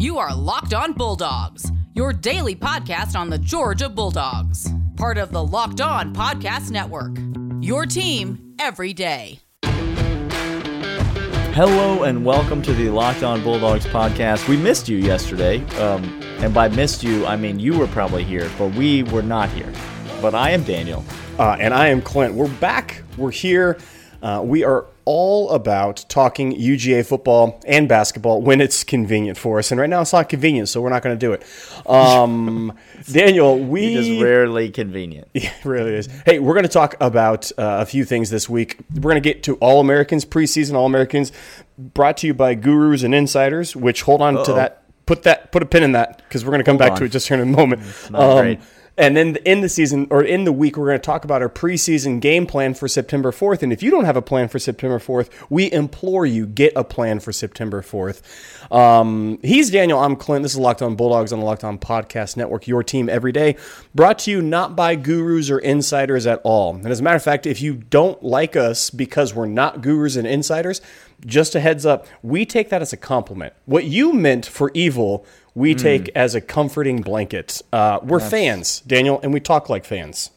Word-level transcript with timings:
You 0.00 0.16
are 0.16 0.34
Locked 0.34 0.72
On 0.72 0.94
Bulldogs, 0.94 1.70
your 1.92 2.14
daily 2.14 2.56
podcast 2.56 3.14
on 3.14 3.28
the 3.28 3.36
Georgia 3.36 3.86
Bulldogs, 3.90 4.66
part 4.96 5.18
of 5.18 5.30
the 5.30 5.44
Locked 5.44 5.82
On 5.82 6.14
Podcast 6.14 6.70
Network. 6.70 7.18
Your 7.62 7.84
team 7.84 8.54
every 8.58 8.94
day. 8.94 9.40
Hello 11.52 12.04
and 12.04 12.24
welcome 12.24 12.62
to 12.62 12.72
the 12.72 12.88
Locked 12.88 13.22
On 13.22 13.42
Bulldogs 13.42 13.84
podcast. 13.84 14.48
We 14.48 14.56
missed 14.56 14.88
you 14.88 14.96
yesterday, 14.96 15.62
um, 15.76 16.02
and 16.38 16.54
by 16.54 16.68
missed 16.68 17.02
you, 17.02 17.26
I 17.26 17.36
mean 17.36 17.58
you 17.58 17.78
were 17.78 17.88
probably 17.88 18.24
here, 18.24 18.50
but 18.56 18.68
we 18.68 19.02
were 19.02 19.20
not 19.20 19.50
here. 19.50 19.70
But 20.22 20.34
I 20.34 20.52
am 20.52 20.64
Daniel. 20.64 21.04
Uh, 21.38 21.58
and 21.60 21.74
I 21.74 21.88
am 21.88 22.00
Clint. 22.00 22.32
We're 22.32 22.48
back. 22.48 23.02
We're 23.18 23.32
here. 23.32 23.76
Uh, 24.22 24.40
we 24.42 24.64
are 24.64 24.86
all 25.12 25.50
about 25.50 26.04
talking 26.08 26.52
UGA 26.52 27.04
football 27.04 27.60
and 27.66 27.88
basketball 27.88 28.40
when 28.42 28.60
it's 28.60 28.84
convenient 28.84 29.36
for 29.36 29.58
us. 29.58 29.72
And 29.72 29.80
right 29.80 29.90
now 29.90 30.02
it's 30.02 30.12
not 30.12 30.28
convenient, 30.28 30.68
so 30.68 30.80
we're 30.80 30.90
not 30.90 31.02
going 31.02 31.18
to 31.18 31.26
do 31.26 31.32
it. 31.32 31.44
Um, 31.84 32.78
Daniel, 33.12 33.58
we. 33.58 33.96
It 33.96 34.06
is 34.06 34.22
rarely 34.22 34.70
convenient. 34.70 35.26
Yeah, 35.40 35.52
it 35.58 35.64
really 35.64 35.94
is. 35.94 36.06
Hey, 36.26 36.38
we're 36.38 36.54
going 36.54 36.64
to 36.64 36.68
talk 36.68 36.94
about 37.00 37.50
uh, 37.52 37.78
a 37.80 37.86
few 37.86 38.04
things 38.04 38.30
this 38.30 38.48
week. 38.48 38.78
We're 38.94 39.00
going 39.10 39.20
to 39.20 39.20
get 39.20 39.42
to 39.44 39.56
All 39.56 39.80
Americans, 39.80 40.24
preseason 40.24 40.74
All 40.74 40.86
Americans, 40.86 41.32
brought 41.76 42.18
to 42.18 42.26
you 42.28 42.34
by 42.34 42.54
Gurus 42.54 43.02
and 43.02 43.12
Insiders, 43.12 43.74
which 43.74 44.02
hold 44.02 44.22
on 44.22 44.36
Uh-oh. 44.36 44.44
to 44.44 44.52
that. 44.52 44.82
Put 45.06 45.24
that, 45.24 45.50
put 45.50 45.62
a 45.64 45.66
pin 45.66 45.82
in 45.82 45.92
that 45.92 46.18
because 46.18 46.44
we're 46.44 46.50
going 46.50 46.60
to 46.60 46.64
come 46.64 46.74
hold 46.74 46.80
back 46.80 46.92
on. 46.92 46.98
to 46.98 47.04
it 47.06 47.08
just 47.08 47.26
here 47.26 47.40
in 47.40 47.42
a 47.42 47.56
moment. 47.56 47.82
And 49.00 49.16
then 49.16 49.36
in 49.46 49.62
the 49.62 49.68
season 49.70 50.06
or 50.10 50.22
in 50.22 50.44
the 50.44 50.52
week, 50.52 50.76
we're 50.76 50.84
going 50.84 50.98
to 50.98 51.02
talk 51.02 51.24
about 51.24 51.40
our 51.40 51.48
preseason 51.48 52.20
game 52.20 52.46
plan 52.46 52.74
for 52.74 52.86
September 52.86 53.32
4th. 53.32 53.62
And 53.62 53.72
if 53.72 53.82
you 53.82 53.90
don't 53.90 54.04
have 54.04 54.16
a 54.16 54.20
plan 54.20 54.46
for 54.46 54.58
September 54.58 54.98
4th, 54.98 55.30
we 55.48 55.72
implore 55.72 56.26
you 56.26 56.44
get 56.44 56.74
a 56.76 56.84
plan 56.84 57.18
for 57.18 57.32
September 57.32 57.80
4th. 57.80 58.20
Um, 58.70 59.38
he's 59.42 59.70
Daniel. 59.70 59.98
I'm 59.98 60.16
Clint. 60.16 60.42
This 60.42 60.52
is 60.52 60.58
Locked 60.58 60.82
On 60.82 60.96
Bulldogs 60.96 61.32
on 61.32 61.40
the 61.40 61.46
Locked 61.46 61.64
On 61.64 61.78
Podcast 61.78 62.36
Network. 62.36 62.68
Your 62.68 62.82
team 62.82 63.08
every 63.08 63.32
day, 63.32 63.56
brought 63.94 64.18
to 64.20 64.30
you 64.30 64.42
not 64.42 64.76
by 64.76 64.96
gurus 64.96 65.48
or 65.48 65.58
insiders 65.60 66.26
at 66.26 66.42
all. 66.44 66.74
And 66.74 66.86
as 66.88 67.00
a 67.00 67.02
matter 67.02 67.16
of 67.16 67.22
fact, 67.22 67.46
if 67.46 67.62
you 67.62 67.76
don't 67.76 68.22
like 68.22 68.54
us 68.54 68.90
because 68.90 69.34
we're 69.34 69.46
not 69.46 69.80
gurus 69.80 70.16
and 70.16 70.26
insiders, 70.26 70.82
just 71.24 71.54
a 71.54 71.60
heads 71.60 71.86
up, 71.86 72.06
we 72.22 72.44
take 72.44 72.68
that 72.68 72.82
as 72.82 72.92
a 72.92 72.98
compliment. 72.98 73.54
What 73.64 73.84
you 73.84 74.12
meant 74.12 74.44
for 74.44 74.70
evil 74.74 75.24
we 75.54 75.74
mm. 75.74 75.78
take 75.78 76.10
as 76.14 76.34
a 76.34 76.40
comforting 76.40 77.02
blanket. 77.02 77.62
Uh, 77.72 78.00
we're 78.02 78.20
fans, 78.20 78.80
Daniel, 78.80 79.20
and 79.22 79.32
we 79.32 79.40
talk 79.40 79.68
like 79.68 79.84
fans. 79.84 80.30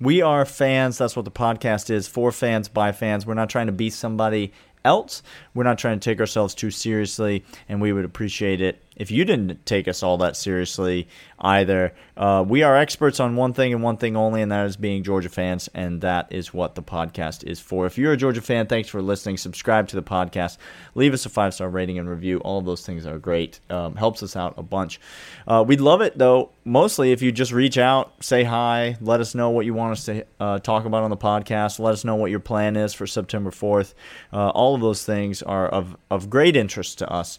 We 0.00 0.20
are 0.20 0.44
fans. 0.44 0.98
That's 0.98 1.16
what 1.16 1.24
the 1.24 1.30
podcast 1.30 1.90
is 1.90 2.06
for 2.06 2.30
fans, 2.30 2.68
by 2.68 2.92
fans. 2.92 3.26
We're 3.26 3.34
not 3.34 3.48
trying 3.48 3.66
to 3.66 3.72
be 3.72 3.88
somebody 3.88 4.52
else. 4.84 5.22
We're 5.54 5.64
not 5.64 5.78
trying 5.78 5.98
to 5.98 6.04
take 6.10 6.20
ourselves 6.20 6.54
too 6.54 6.70
seriously, 6.70 7.44
and 7.68 7.80
we 7.80 7.92
would 7.92 8.04
appreciate 8.04 8.60
it 8.60 8.82
if 8.96 9.10
you 9.10 9.24
didn't 9.24 9.64
take 9.66 9.86
us 9.86 10.02
all 10.02 10.18
that 10.18 10.36
seriously 10.36 11.06
either. 11.38 11.92
Uh, 12.16 12.44
we 12.46 12.62
are 12.62 12.76
experts 12.76 13.20
on 13.20 13.36
one 13.36 13.52
thing 13.52 13.74
and 13.74 13.82
one 13.82 13.96
thing 13.98 14.16
only, 14.16 14.40
and 14.40 14.50
that 14.50 14.66
is 14.66 14.76
being 14.76 15.02
Georgia 15.02 15.28
fans, 15.28 15.68
and 15.74 16.00
that 16.00 16.32
is 16.32 16.54
what 16.54 16.74
the 16.74 16.82
podcast 16.82 17.44
is 17.44 17.60
for. 17.60 17.86
If 17.86 17.98
you're 17.98 18.12
a 18.12 18.16
Georgia 18.16 18.40
fan, 18.40 18.66
thanks 18.66 18.88
for 18.88 19.02
listening. 19.02 19.36
Subscribe 19.36 19.88
to 19.88 19.96
the 19.96 20.02
podcast. 20.02 20.56
Leave 20.94 21.12
us 21.12 21.26
a 21.26 21.28
five 21.28 21.52
star 21.54 21.68
rating 21.68 21.98
and 21.98 22.08
review. 22.08 22.38
All 22.38 22.58
of 22.58 22.64
those 22.64 22.84
things 22.84 23.06
are 23.06 23.18
great. 23.18 23.60
Um, 23.68 23.96
helps 23.96 24.22
us 24.22 24.34
out 24.34 24.54
a 24.56 24.62
bunch. 24.62 24.98
Uh, 25.46 25.64
we'd 25.66 25.80
love 25.80 26.00
it, 26.00 26.16
though, 26.16 26.50
mostly 26.64 27.12
if 27.12 27.22
you 27.22 27.32
just 27.32 27.52
reach 27.52 27.76
out, 27.78 28.12
say 28.24 28.44
hi, 28.44 28.96
let 29.00 29.20
us 29.20 29.34
know 29.34 29.50
what 29.50 29.66
you 29.66 29.74
want 29.74 29.92
us 29.92 30.04
to 30.06 30.26
uh, 30.40 30.58
talk 30.58 30.84
about 30.86 31.02
on 31.02 31.10
the 31.10 31.16
podcast, 31.16 31.78
let 31.78 31.92
us 31.92 32.04
know 32.04 32.16
what 32.16 32.30
your 32.30 32.40
plan 32.40 32.76
is 32.76 32.94
for 32.94 33.06
September 33.06 33.50
4th. 33.50 33.94
Uh, 34.32 34.48
all 34.50 34.74
of 34.74 34.80
those 34.80 35.04
things 35.04 35.42
are 35.42 35.68
of, 35.68 35.96
of 36.10 36.30
great 36.30 36.56
interest 36.56 36.98
to 36.98 37.10
us. 37.10 37.38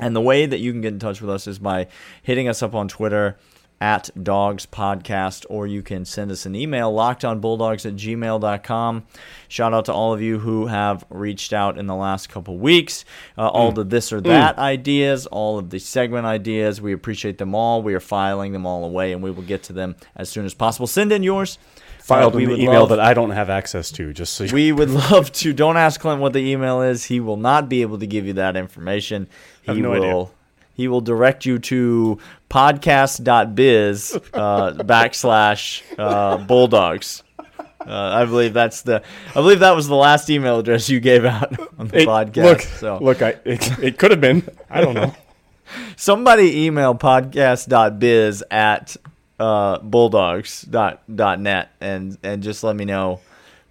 And 0.00 0.14
the 0.14 0.20
way 0.20 0.46
that 0.46 0.58
you 0.58 0.72
can 0.72 0.80
get 0.80 0.92
in 0.92 0.98
touch 0.98 1.20
with 1.20 1.30
us 1.30 1.46
is 1.46 1.58
by 1.58 1.86
hitting 2.22 2.48
us 2.48 2.62
up 2.62 2.74
on 2.74 2.88
Twitter 2.88 3.36
at 3.80 4.08
Dogs 4.20 4.66
Podcast, 4.66 5.44
or 5.48 5.66
you 5.66 5.82
can 5.82 6.04
send 6.04 6.30
us 6.30 6.46
an 6.46 6.54
email, 6.54 6.92
lockedonbulldogs 6.92 7.84
at 7.84 7.94
gmail.com. 7.94 9.04
Shout 9.48 9.74
out 9.74 9.84
to 9.84 9.92
all 9.92 10.14
of 10.14 10.22
you 10.22 10.38
who 10.38 10.66
have 10.66 11.04
reached 11.10 11.52
out 11.52 11.76
in 11.76 11.86
the 11.86 11.94
last 11.94 12.28
couple 12.28 12.56
weeks. 12.56 13.04
Uh, 13.36 13.48
all 13.48 13.72
mm. 13.72 13.74
the 13.76 13.84
this 13.84 14.12
or 14.12 14.20
that 14.22 14.56
mm. 14.56 14.60
ideas, 14.60 15.26
all 15.26 15.58
of 15.58 15.70
the 15.70 15.78
segment 15.78 16.24
ideas. 16.24 16.80
We 16.80 16.92
appreciate 16.92 17.38
them 17.38 17.54
all. 17.54 17.82
We 17.82 17.94
are 17.94 18.00
filing 18.00 18.52
them 18.52 18.64
all 18.64 18.84
away, 18.84 19.12
and 19.12 19.22
we 19.22 19.30
will 19.30 19.42
get 19.42 19.62
to 19.64 19.72
them 19.72 19.96
as 20.16 20.28
soon 20.28 20.46
as 20.46 20.54
possible. 20.54 20.86
Send 20.86 21.12
in 21.12 21.22
yours 21.22 21.58
filed 22.04 22.34
uh, 22.34 22.38
in 22.38 22.50
email 22.50 22.80
love, 22.80 22.90
that 22.90 23.00
I 23.00 23.14
don't 23.14 23.30
have 23.30 23.48
access 23.48 23.90
to. 23.92 24.12
Just 24.12 24.34
so 24.34 24.46
we 24.52 24.72
would 24.72 24.90
love 24.90 25.32
to. 25.32 25.52
Don't 25.52 25.78
ask 25.78 26.00
Clint 26.00 26.20
what 26.20 26.34
the 26.34 26.40
email 26.40 26.82
is. 26.82 27.04
He 27.04 27.18
will 27.18 27.38
not 27.38 27.68
be 27.68 27.80
able 27.82 27.98
to 27.98 28.06
give 28.06 28.26
you 28.26 28.34
that 28.34 28.56
information. 28.56 29.26
He 29.62 29.80
no 29.80 29.90
will. 29.90 30.02
Idea. 30.02 30.34
He 30.74 30.88
will 30.88 31.00
direct 31.00 31.46
you 31.46 31.58
to 31.60 32.18
podcast.biz 32.50 34.16
uh, 34.34 34.72
backslash 34.72 35.82
uh, 35.98 36.38
bulldogs. 36.38 37.22
Uh, 37.48 37.56
I 37.86 38.24
believe 38.24 38.52
that's 38.52 38.82
the. 38.82 39.02
I 39.30 39.34
believe 39.34 39.60
that 39.60 39.76
was 39.76 39.88
the 39.88 39.94
last 39.94 40.28
email 40.28 40.58
address 40.58 40.90
you 40.90 41.00
gave 41.00 41.24
out 41.24 41.58
on 41.78 41.88
the 41.88 42.00
it, 42.00 42.08
podcast. 42.08 42.44
Look, 42.44 42.60
so. 42.60 42.98
look, 43.00 43.22
I, 43.22 43.36
it, 43.44 43.78
it 43.78 43.98
could 43.98 44.10
have 44.10 44.20
been. 44.20 44.46
I 44.68 44.80
don't 44.80 44.94
know. 44.94 45.14
Somebody 45.96 46.66
email 46.66 46.94
podcast.biz 46.94 48.42
at 48.50 48.96
uh, 49.38 49.78
bulldogs.net 49.78 51.70
and 51.80 52.18
and 52.22 52.42
just 52.42 52.64
let 52.64 52.76
me 52.76 52.84
know 52.84 53.20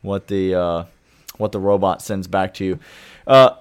what 0.01 0.27
the 0.27 0.55
uh, 0.55 0.83
what 1.37 1.51
the 1.51 1.59
robot 1.59 2.01
sends 2.01 2.27
back 2.27 2.53
to 2.55 2.65
you. 2.65 2.79
Uh, 3.25 3.55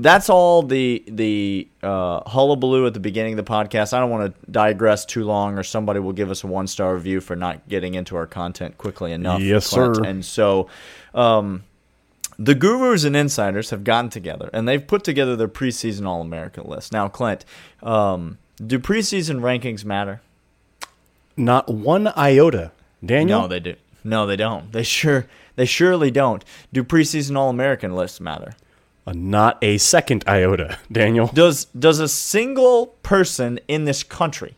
that's 0.00 0.30
all 0.30 0.62
the 0.62 1.02
the 1.08 1.66
uh, 1.82 2.20
hullabaloo 2.28 2.86
at 2.86 2.94
the 2.94 3.00
beginning 3.00 3.38
of 3.38 3.44
the 3.44 3.50
podcast. 3.50 3.92
I 3.92 4.00
don't 4.00 4.10
want 4.10 4.34
to 4.34 4.50
digress 4.50 5.04
too 5.04 5.24
long, 5.24 5.58
or 5.58 5.62
somebody 5.62 5.98
will 5.98 6.12
give 6.12 6.30
us 6.30 6.44
a 6.44 6.46
one 6.46 6.66
star 6.66 6.94
review 6.94 7.20
for 7.20 7.34
not 7.34 7.68
getting 7.68 7.94
into 7.94 8.16
our 8.16 8.26
content 8.26 8.78
quickly 8.78 9.12
enough. 9.12 9.40
Yes, 9.40 9.70
Clint. 9.70 9.96
sir. 9.96 10.04
And 10.04 10.24
so, 10.24 10.68
um, 11.14 11.64
the 12.38 12.54
gurus 12.54 13.02
and 13.02 13.16
insiders 13.16 13.70
have 13.70 13.82
gotten 13.82 14.10
together 14.10 14.48
and 14.52 14.68
they've 14.68 14.86
put 14.86 15.02
together 15.02 15.34
their 15.34 15.48
preseason 15.48 16.06
All 16.06 16.20
American 16.20 16.64
list. 16.64 16.92
Now, 16.92 17.08
Clint, 17.08 17.44
um, 17.82 18.38
do 18.64 18.78
preseason 18.78 19.40
rankings 19.40 19.84
matter? 19.84 20.20
Not 21.38 21.68
one 21.68 22.08
iota. 22.16 22.72
Daniel? 23.04 23.42
No, 23.42 23.48
they 23.48 23.60
do. 23.60 23.76
No, 24.04 24.26
they 24.26 24.36
don't. 24.36 24.72
They 24.72 24.82
sure 24.82 25.26
they 25.56 25.64
surely 25.64 26.10
don't. 26.10 26.44
Do 26.72 26.82
preseason 26.84 27.36
All 27.36 27.48
American 27.50 27.94
lists 27.94 28.20
matter? 28.20 28.54
Uh, 29.06 29.12
not 29.14 29.58
a 29.62 29.78
second 29.78 30.24
iota, 30.26 30.78
Daniel. 30.92 31.28
Does 31.28 31.66
does 31.66 32.00
a 32.00 32.08
single 32.08 32.88
person 33.02 33.60
in 33.68 33.84
this 33.84 34.02
country 34.02 34.56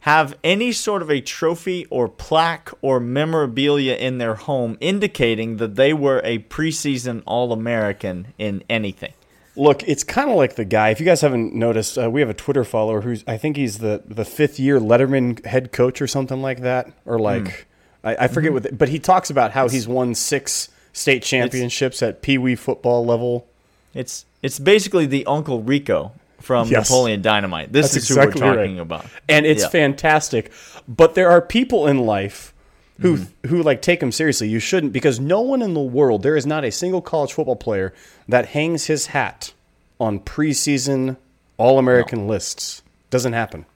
have 0.00 0.36
any 0.42 0.72
sort 0.72 1.00
of 1.00 1.10
a 1.10 1.20
trophy 1.20 1.86
or 1.86 2.08
plaque 2.08 2.70
or 2.82 2.98
memorabilia 2.98 3.94
in 3.94 4.18
their 4.18 4.34
home 4.34 4.76
indicating 4.80 5.58
that 5.58 5.76
they 5.76 5.92
were 5.92 6.20
a 6.24 6.38
preseason 6.38 7.22
All 7.24 7.52
American 7.52 8.34
in 8.38 8.64
anything? 8.68 9.12
Look, 9.54 9.86
it's 9.86 10.02
kind 10.02 10.30
of 10.30 10.36
like 10.36 10.54
the 10.54 10.64
guy. 10.64 10.90
If 10.90 11.00
you 11.00 11.06
guys 11.06 11.20
haven't 11.20 11.54
noticed, 11.54 11.98
uh, 11.98 12.10
we 12.10 12.20
have 12.20 12.30
a 12.30 12.34
Twitter 12.34 12.64
follower 12.64 13.02
who's 13.02 13.22
I 13.26 13.36
think 13.36 13.56
he's 13.56 13.78
the 13.78 14.02
the 14.06 14.24
fifth 14.24 14.58
year 14.58 14.80
Letterman 14.80 15.44
head 15.44 15.72
coach 15.72 16.00
or 16.00 16.06
something 16.06 16.40
like 16.40 16.60
that, 16.60 16.90
or 17.04 17.18
like 17.18 17.42
mm. 17.42 17.64
I, 18.04 18.16
I, 18.24 18.28
forget 18.28 18.52
mm-hmm. 18.52 18.64
what. 18.64 18.78
but 18.78 18.88
he 18.88 18.98
talks 18.98 19.28
about 19.28 19.52
how 19.52 19.68
he's 19.68 19.86
won 19.86 20.14
six 20.14 20.70
state 20.92 21.22
championships 21.22 21.96
it's, 21.96 22.02
at 22.02 22.22
Pee 22.22 22.38
Wee 22.38 22.54
football 22.54 23.04
level. 23.04 23.46
It's 23.94 24.24
it's 24.40 24.58
basically 24.58 25.04
the 25.04 25.26
Uncle 25.26 25.62
Rico 25.62 26.12
from 26.40 26.68
yes. 26.68 26.88
Napoleon 26.88 27.20
Dynamite. 27.20 27.72
This 27.72 27.92
That's 27.92 28.04
is 28.04 28.10
exactly 28.10 28.40
who 28.40 28.46
we're 28.46 28.56
talking 28.56 28.76
right. 28.76 28.82
about, 28.82 29.06
and 29.28 29.44
it's 29.44 29.62
yeah. 29.62 29.68
fantastic. 29.68 30.50
But 30.88 31.14
there 31.14 31.30
are 31.30 31.42
people 31.42 31.86
in 31.86 31.98
life 31.98 32.51
who 33.00 33.16
mm-hmm. 33.16 33.48
who 33.48 33.62
like 33.62 33.82
take 33.82 34.02
him 34.02 34.12
seriously. 34.12 34.48
You 34.48 34.58
shouldn't 34.58 34.92
because 34.92 35.18
no 35.18 35.40
one 35.40 35.62
in 35.62 35.74
the 35.74 35.80
world, 35.80 36.22
there 36.22 36.36
is 36.36 36.46
not 36.46 36.64
a 36.64 36.70
single 36.70 37.02
college 37.02 37.32
football 37.32 37.56
player 37.56 37.92
that 38.28 38.46
hangs 38.48 38.86
his 38.86 39.06
hat 39.06 39.52
on 39.98 40.20
preseason 40.20 41.16
All 41.56 41.78
American 41.78 42.20
no. 42.20 42.26
lists. 42.26 42.82
Doesn't 43.10 43.32
happen. 43.32 43.66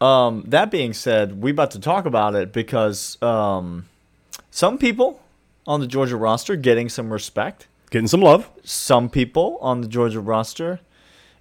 Um, 0.00 0.44
that 0.48 0.70
being 0.70 0.92
said, 0.92 1.40
we 1.42 1.50
about 1.50 1.70
to 1.72 1.80
talk 1.80 2.04
about 2.04 2.34
it 2.34 2.52
because 2.52 3.20
um, 3.22 3.86
some 4.50 4.78
people 4.78 5.22
on 5.66 5.80
the 5.80 5.86
Georgia 5.86 6.16
roster 6.16 6.54
getting 6.54 6.88
some 6.88 7.12
respect, 7.12 7.66
getting 7.90 8.08
some 8.08 8.20
love. 8.20 8.50
Some 8.62 9.08
people 9.08 9.58
on 9.60 9.80
the 9.80 9.88
Georgia 9.88 10.20
roster, 10.20 10.80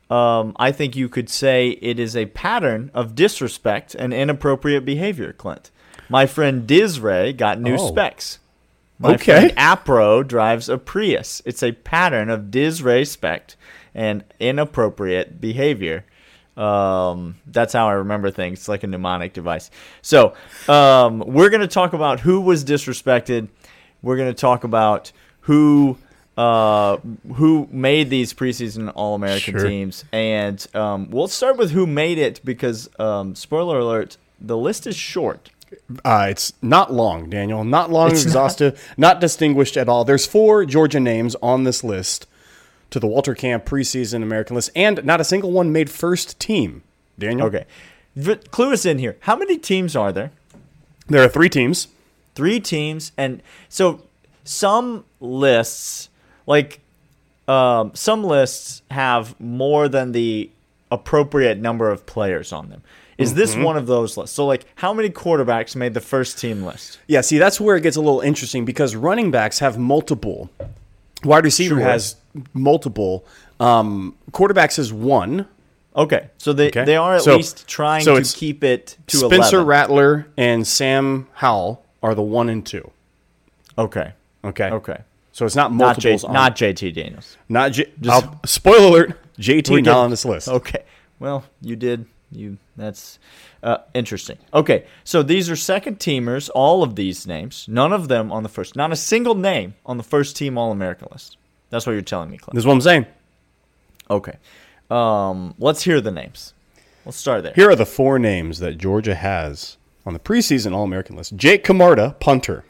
um, 0.10 0.56
I 0.58 0.72
think 0.72 0.96
you 0.96 1.10
could 1.10 1.30
say 1.30 1.70
it 1.82 2.00
is 2.00 2.16
a 2.16 2.28
pattern 2.28 2.92
of 2.94 3.16
disrespect 3.16 3.96
and 3.96 4.14
inappropriate 4.14 4.86
behavior, 4.86 5.34
Clint. 5.34 5.72
My 6.10 6.26
friend 6.26 6.68
Dizray 6.68 7.36
got 7.36 7.60
new 7.60 7.76
oh. 7.76 7.88
specs. 7.88 8.40
My 8.98 9.16
okay. 9.16 9.50
friend 9.50 9.58
Apro 9.58 10.26
drives 10.26 10.70
a 10.70 10.78
Prius. 10.78 11.42
It's 11.46 11.62
a 11.62 11.74
pattern 11.74 12.30
of 12.30 12.44
Dizray 12.44 13.06
spec 13.06 13.56
and 13.94 14.24
inappropriate 14.40 15.42
behavior. 15.42 16.06
Um, 16.56 17.36
that's 17.48 17.74
how 17.74 17.88
I 17.90 17.94
remember 17.94 18.32
things. 18.32 18.60
It's 18.60 18.68
like 18.70 18.84
a 18.84 18.88
mnemonic 18.88 19.34
device. 19.34 19.70
So 20.02 20.34
um, 20.70 21.20
we're 21.20 21.50
going 21.50 21.62
to 21.62 21.68
talk 21.68 21.94
about 21.94 22.22
who 22.22 22.40
was 22.40 22.64
disrespected. 22.64 23.50
We're 24.02 24.16
going 24.16 24.34
to 24.34 24.40
talk 24.40 24.64
about 24.64 25.12
who 25.42 25.98
uh, 26.38 26.98
who 27.36 27.68
made 27.72 28.10
these 28.10 28.34
preseason 28.34 28.92
All 28.94 29.16
American 29.16 29.58
Sure. 29.58 29.68
teams, 29.68 30.04
and 30.12 30.66
um, 30.76 31.10
we'll 31.10 31.30
start 31.30 31.56
with 31.56 31.72
who 31.72 31.88
made 31.88 32.18
it 32.18 32.42
because 32.44 32.90
um, 33.00 33.36
spoiler 33.36 33.80
alert, 33.80 34.18
the 34.40 34.58
list 34.58 34.86
is 34.86 34.98
short. 34.98 35.50
Uh, 36.04 36.28
it's 36.30 36.54
not 36.62 36.94
long, 36.94 37.30
Daniel. 37.30 37.64
Not 37.64 37.92
long, 37.92 38.12
It's 38.12 38.24
exhaustive, 38.24 38.94
not. 38.98 39.20
distinguished 39.22 39.78
at 39.78 39.90
all. 39.90 40.04
There's 40.06 40.26
four 40.26 40.66
Georgia 40.66 41.00
names 41.00 41.36
on 41.42 41.64
this 41.64 41.84
list 41.84 42.28
to 42.92 43.00
the 43.00 43.08
Walter 43.08 43.36
Camp 43.36 43.66
preseason 43.66 44.24
American 44.24 44.56
list, 44.56 44.70
and 44.76 45.04
not 45.04 45.20
a 45.22 45.24
single 45.24 45.52
one 45.52 45.72
made 45.72 45.90
first 45.90 46.40
team. 46.40 46.84
Daniel. 47.18 47.48
Okay, 47.48 47.66
clue 48.52 48.74
us 48.74 48.86
in 48.86 49.00
here. 49.00 49.18
How 49.22 49.36
many 49.36 49.58
teams 49.58 49.96
are 49.96 50.12
there? 50.12 50.32
There 51.08 51.24
are 51.24 51.30
three 51.30 51.50
teams. 51.50 51.88
Three 52.36 52.60
teams, 52.60 53.14
and 53.18 53.42
so 53.70 54.02
some 54.44 55.06
lists, 55.22 56.10
like 56.46 56.82
um, 57.48 57.92
some 57.94 58.24
lists, 58.26 58.82
have 58.92 59.40
more 59.40 59.88
than 59.88 60.12
the 60.12 60.50
appropriate 60.92 61.58
number 61.58 61.90
of 61.90 62.06
players 62.06 62.52
on 62.52 62.70
them. 62.70 62.82
Is 63.18 63.30
Mm-hmm. 63.30 63.38
this 63.40 63.56
one 63.56 63.78
of 63.78 63.88
those 63.88 64.18
lists? 64.18 64.36
So, 64.36 64.46
like, 64.46 64.66
how 64.76 64.94
many 64.94 65.10
quarterbacks 65.10 65.76
made 65.76 65.94
the 65.94 66.02
first 66.02 66.38
team 66.38 66.64
list? 66.64 67.00
Yeah, 67.08 67.22
see, 67.22 67.38
that's 67.38 67.62
where 67.62 67.76
it 67.78 67.82
gets 67.82 67.96
a 67.96 68.02
little 68.02 68.20
interesting 68.22 68.66
because 68.66 68.96
running 68.96 69.32
backs 69.32 69.60
have 69.60 69.78
multiple. 69.78 70.50
Wide 71.24 71.44
receiver 71.46 71.76
Sure. 71.76 71.84
has 71.84 72.18
multiple. 72.54 73.26
Um, 73.60 74.16
quarterbacks 74.32 74.78
is 74.78 74.92
one. 74.92 75.48
Okay, 75.96 76.28
so 76.38 76.52
they 76.52 76.68
Okay. 76.68 76.84
they 76.84 76.98
are 76.98 77.16
at 77.16 77.22
So- 77.22 77.38
least 77.38 77.68
trying 77.68 78.04
so 78.04 78.20
to 78.20 78.36
keep 78.36 78.66
it 78.66 78.98
to 79.08 79.18
Spencer 79.18 79.58
11. 79.60 79.66
Rattler 79.66 80.28
and 80.36 80.68
Sam 80.68 81.28
Howell 81.36 81.82
are 82.04 82.14
the 82.14 82.22
one 82.22 82.50
and 82.50 82.66
two. 82.66 82.92
Okay, 83.78 84.12
Okay. 84.44 84.70
okay, 84.72 84.98
So 85.32 85.46
it's 85.46 85.56
not 85.56 85.74
not 85.74 85.98
J, 86.00 86.12
multiples. 86.12 86.34
not 86.34 86.56
JT 86.58 86.92
Daniels. 86.94 87.38
not 87.48 87.72
J- 87.72 87.90
I'll- 88.10 88.40
spoiler 88.46 88.88
alert. 88.88 89.18
JT 89.40 89.82
not 89.84 89.96
on 89.98 90.10
this 90.10 90.26
list. 90.26 90.50
Okay. 90.50 90.84
Well, 91.20 91.46
you 91.62 91.78
did. 91.78 92.06
You 92.36 92.58
that's 92.76 93.20
uh, 93.64 93.78
interesting. 93.94 94.38
Okay, 94.54 94.86
so 95.04 95.24
these 95.24 95.50
are 95.50 95.56
second 95.56 96.00
teamers. 96.00 96.50
All 96.54 96.84
of 96.84 96.96
these 96.96 97.26
names, 97.26 97.66
none 97.68 97.94
of 97.94 98.08
them 98.08 98.32
on 98.32 98.44
the 98.44 98.50
first. 98.50 98.76
Not 98.76 98.92
a 98.92 98.96
single 98.96 99.36
name 99.36 99.76
on 99.86 99.98
the 99.98 100.04
first 100.04 100.36
team 100.36 100.58
All 100.58 100.72
American 100.72 101.08
list. 101.12 101.38
That's 101.70 101.86
what 101.86 101.94
you're 101.94 102.02
telling 102.02 102.30
me, 102.30 102.38
Clint. 102.38 102.54
This 102.56 102.62
is 102.62 102.68
what 102.68 102.74
I'm 102.74 102.82
saying. 102.82 103.06
Okay. 104.10 104.38
Um, 104.90 105.56
let's 105.58 105.84
hear 105.84 106.00
the 106.00 106.12
names. 106.12 106.54
Let's 107.06 107.18
start 107.18 107.44
there. 107.44 107.54
Here 107.54 107.70
are 107.70 107.76
the 107.76 107.86
four 107.86 108.20
names 108.20 108.60
that 108.60 108.78
Georgia 108.78 109.16
has 109.16 109.78
on 110.06 110.14
the 110.14 110.20
preseason 110.20 110.74
All 110.74 110.84
American 110.84 111.16
list. 111.16 111.36
Jake 111.36 111.64
Camarda, 111.64 112.16
punter. 112.20 112.66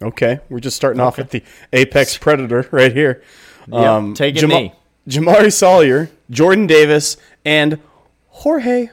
Okay, 0.00 0.40
we're 0.48 0.60
just 0.60 0.76
starting 0.76 1.00
off 1.00 1.18
at 1.18 1.30
the 1.30 1.42
apex 1.72 2.18
predator 2.18 2.68
right 2.72 2.92
here. 2.92 3.22
Yep, 3.68 4.14
take 4.14 4.36
a 4.36 4.40
Jama- 4.40 4.54
knee. 4.54 4.72
Jamaree 5.08 5.52
Salyer, 5.52 6.10
Jordan 6.30 6.66
Davis, 6.66 7.16
and 7.44 7.80
Jorge. 8.42 8.88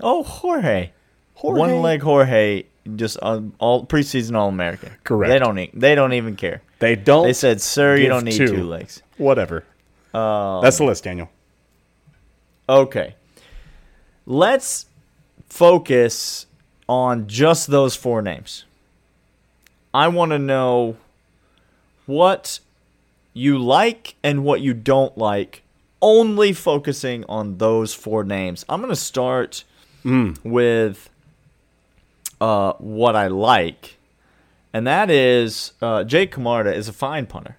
Oh, 0.00 0.22
Jorge. 0.22 0.90
Jorge. 1.34 1.58
One 1.58 1.82
leg 1.82 2.00
Jorge, 2.00 2.62
just 2.94 3.18
um, 3.22 3.52
all 3.58 3.84
preseason 3.84 4.36
All 4.36 4.48
American. 4.48 4.92
Correct. 5.02 5.30
They 5.30 5.38
don't. 5.40 5.58
e- 5.58 5.70
They 5.74 5.96
don't 5.96 6.12
even 6.12 6.36
care. 6.36 6.62
They 6.78 6.94
don't. 6.94 7.26
They 7.26 7.32
said, 7.32 7.60
"Sir, 7.60 7.96
you 7.96 8.06
don't 8.08 8.24
need 8.24 8.36
two. 8.36 8.46
two 8.46 8.62
legs." 8.64 9.02
Whatever. 9.16 9.64
Um, 10.12 10.62
That's 10.62 10.78
the 10.78 10.84
list, 10.84 11.02
Daniel. 11.02 11.28
Okay. 12.68 13.16
Let's 14.26 14.86
focus 15.48 16.46
on 16.88 17.26
just 17.26 17.66
those 17.66 17.96
four 17.96 18.22
names. 18.22 18.64
I 19.92 20.06
want 20.08 20.30
to 20.30 20.38
know 20.38 20.96
what 22.06 22.60
you 23.32 23.58
like 23.58 24.14
and 24.22 24.44
what 24.44 24.60
you 24.60 24.72
don't 24.72 25.18
like, 25.18 25.62
only 26.04 26.52
focusing 26.52 27.24
on 27.30 27.56
those 27.56 27.94
four 27.94 28.22
names. 28.24 28.64
I'm 28.68 28.80
going 28.80 28.90
to 28.90 28.96
start 28.96 29.64
with 30.44 31.08
uh, 32.42 32.74
what 32.74 33.16
I 33.16 33.28
like, 33.28 33.96
and 34.74 34.86
that 34.86 35.08
is 35.10 35.72
uh, 35.80 36.04
Jake 36.04 36.30
Camarda 36.30 36.74
is 36.74 36.88
a 36.88 36.92
fine 36.92 37.24
punter. 37.26 37.56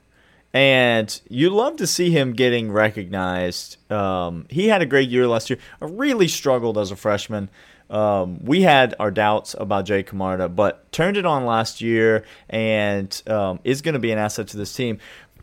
And 0.54 1.20
you 1.28 1.50
love 1.50 1.76
to 1.78 1.88
see 1.88 2.12
him 2.12 2.32
getting 2.32 2.72
recognized. 2.72 3.76
Um, 3.92 4.46
he 4.50 4.68
had 4.68 4.82
a 4.82 4.86
great 4.86 5.10
year 5.10 5.28
last 5.28 5.50
year. 5.50 5.60
I 5.82 5.86
really 5.86 6.30
struggled 6.30 6.78
as 6.78 6.92
a 6.92 6.96
freshman. 6.96 7.50
Um, 7.90 8.40
we 8.44 8.62
had 8.62 8.96
our 9.00 9.12
doubts 9.12 9.56
about 9.60 9.86
Jay 9.86 10.02
Camarda, 10.04 10.48
but 10.48 10.90
turned 10.92 11.18
it 11.18 11.26
on 11.26 11.46
last 11.46 11.82
year 11.82 12.24
and 12.50 13.22
um, 13.28 13.60
is 13.64 13.82
going 13.82 13.94
to 13.94 14.00
be 14.00 14.12
an 14.12 14.18
asset 14.18 14.48
to 14.50 14.58
this 14.58 14.74
team. 14.74 15.00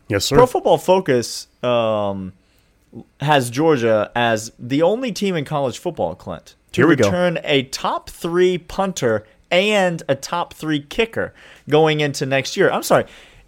Yes, 0.07 0.25
sir. 0.25 0.35
Pro 0.35 0.47
Football 0.47 0.77
Focus 0.79 1.47
um, 1.61 2.33
has 3.19 3.49
Georgia 3.49 4.11
as 4.15 4.51
the 4.59 4.81
only 4.81 5.11
team 5.11 5.35
in 5.35 5.45
college 5.45 5.79
football, 5.79 6.15
Clint, 6.15 6.55
to 6.73 6.81
Here 6.81 6.87
we 6.87 6.95
go. 6.95 7.05
return 7.05 7.39
a 7.43 7.63
top 7.63 8.09
three 8.09 8.57
punter 8.57 9.25
and 9.51 10.01
a 10.09 10.15
top 10.15 10.53
three 10.53 10.79
kicker 10.81 11.33
going 11.69 11.99
into 11.99 12.25
next 12.25 12.57
year. 12.57 12.69
I'm 12.71 12.83
sorry. 12.83 13.05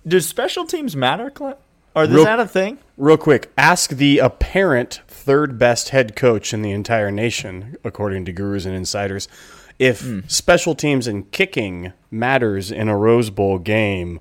Does 0.08 0.28
special 0.28 0.66
teams 0.66 0.96
matter, 0.96 1.30
Clint? 1.30 1.58
Or 1.96 2.04
is 2.04 2.10
Real- 2.10 2.26
that 2.26 2.40
a 2.40 2.48
thing? 2.48 2.78
Real 2.98 3.18
quick, 3.18 3.52
ask 3.58 3.92
the 3.92 4.20
apparent 4.20 5.02
third 5.08 5.58
best 5.58 5.90
head 5.90 6.16
coach 6.16 6.54
in 6.54 6.62
the 6.62 6.72
entire 6.72 7.10
nation, 7.12 7.76
according 7.84 8.26
to 8.26 8.32
gurus 8.34 8.66
and 8.66 8.76
insiders, 8.76 9.28
if 9.80 10.02
Hmm. 10.02 10.20
special 10.28 10.76
teams 10.76 11.08
and 11.08 11.30
kicking 11.32 11.94
matters 12.12 12.72
in 12.72 12.88
a 12.90 12.98
Rose 12.98 13.30
Bowl 13.30 13.60
game. 13.60 14.20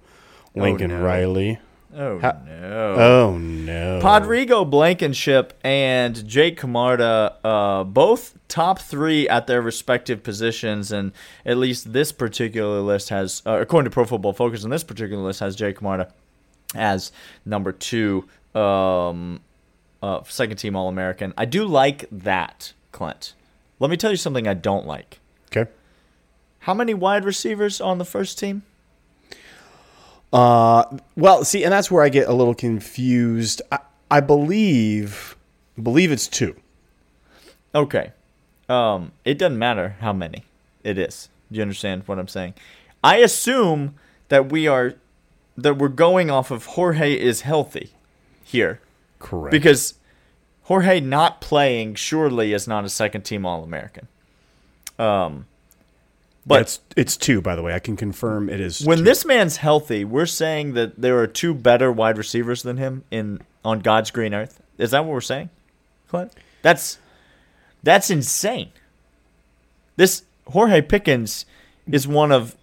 Lincoln 0.57 0.91
no. 0.91 1.03
Riley. 1.03 1.59
Oh, 1.97 2.19
no. 2.19 2.95
Oh 2.99 3.39
no. 3.39 4.01
Rodrigo 4.01 4.65
Blankenship 4.65 5.57
and 5.63 6.27
Jake 6.27 6.57
Camarda, 6.57 7.37
uh, 7.45 7.85
both 7.85 8.37
top 8.49 8.81
three 8.81 9.29
at 9.29 9.47
their 9.47 9.63
respective 9.63 10.23
positions, 10.23 10.91
and 10.91 11.13
at 11.47 11.57
least 11.57 11.93
this 11.93 12.11
particular 12.11 12.81
list 12.81 13.11
has, 13.11 13.43
uh, 13.47 13.61
according 13.61 13.91
to 13.91 13.95
Pro 13.95 14.05
Football 14.05 14.33
Focus, 14.33 14.65
and 14.65 14.73
this 14.73 14.85
particular 14.85 15.23
list 15.23 15.41
has 15.41 15.55
Jake 15.55 15.77
Camarda 15.77 16.13
as 16.75 17.13
number 17.45 17.71
two, 17.71 18.29
um, 18.55 19.41
uh, 20.03 20.21
second 20.25 20.57
team 20.57 20.75
All 20.75 20.89
American. 20.89 21.33
I 21.39 21.45
do 21.45 21.65
like 21.65 22.07
that, 22.11 22.73
Clint. 22.93 23.35
Let 23.79 23.91
me 23.91 23.97
tell 23.97 24.11
you 24.11 24.17
something 24.17 24.49
I 24.49 24.55
don't 24.55 24.87
like. 24.87 25.21
Okay. 25.55 25.71
How 26.61 26.75
many 26.75 26.95
wide 26.95 27.25
receivers 27.25 27.81
on 27.81 27.99
the 27.99 28.05
first 28.05 28.39
team? 28.39 28.63
Uh, 30.35 30.85
well, 31.15 31.45
see, 31.45 31.63
and 31.63 31.73
that's 31.73 31.93
where 31.93 32.03
I 32.03 32.09
get 32.09 32.29
a 32.29 32.33
little 32.33 32.57
confused. 32.57 33.63
I, 33.71 33.79
I 34.11 34.21
believe, 34.21 35.37
believe 35.81 36.11
it's 36.11 36.27
two. 36.27 36.57
Okay. 37.73 38.11
Um, 38.69 39.13
it 39.25 39.39
doesn't 39.39 39.59
matter 39.59 39.97
how 40.01 40.13
many 40.13 40.43
it 40.83 40.99
is. 40.99 41.29
Do 41.53 41.57
you 41.59 41.63
understand 41.63 42.03
what 42.07 42.19
I'm 42.19 42.27
saying? 42.27 42.55
I 43.05 43.19
assume 43.19 43.95
that 44.29 44.51
we 44.51 44.67
are 44.67 44.95
that 45.57 45.75
we're 45.75 45.89
going 45.89 46.31
off 46.31 46.51
of 46.51 46.67
Jorge 46.67 47.15
is 47.15 47.43
healthy 47.43 47.91
here 48.43 48.81
Correct. 49.21 49.53
because 49.53 49.95
Jorge 50.65 50.99
not 50.99 51.41
playing 51.41 51.95
surely 51.95 52.53
is 52.53 52.67
not 52.67 52.85
a 52.85 52.89
second 52.89 53.23
team 53.23 53.47
All 53.47 53.63
American. 53.63 54.09
Um, 54.99 55.47
but 56.47 56.55
but 56.55 56.61
it's 56.63 56.81
it's 56.97 57.17
two, 57.17 57.41
by 57.41 57.57
the 57.57 57.63
way. 57.63 57.75
I 57.75 57.79
can 57.79 57.97
confirm 57.97 58.49
it 58.49 58.61
is. 58.61 58.85
when 58.85 58.99
two. 58.99 59.05
this 59.05 59.25
man's 59.25 59.59
healthy, 59.59 60.05
we're 60.05 60.27
saying 60.27 60.75
that 60.75 61.01
there 61.01 61.19
are 61.19 61.27
two 61.27 61.55
better 61.55 61.91
wide 61.91 62.19
receivers 62.19 62.63
than 62.63 62.77
him 62.77 63.05
in 63.11 63.41
on 63.65 63.81
God's 63.81 64.11
green 64.11 64.35
earth. 64.35 64.63
Is 64.79 64.91
that 64.91 65.05
what 65.05 65.13
we're 65.13 65.21
saying, 65.21 65.51
Clint? 66.09 66.33
That's 66.63 66.99
that's 67.83 68.11
insane. 68.11 68.71
This 69.97 70.23
Jorge 70.49 70.83
Pickens 70.83 71.47
is 71.91 72.09
one 72.09 72.33
of 72.33 72.57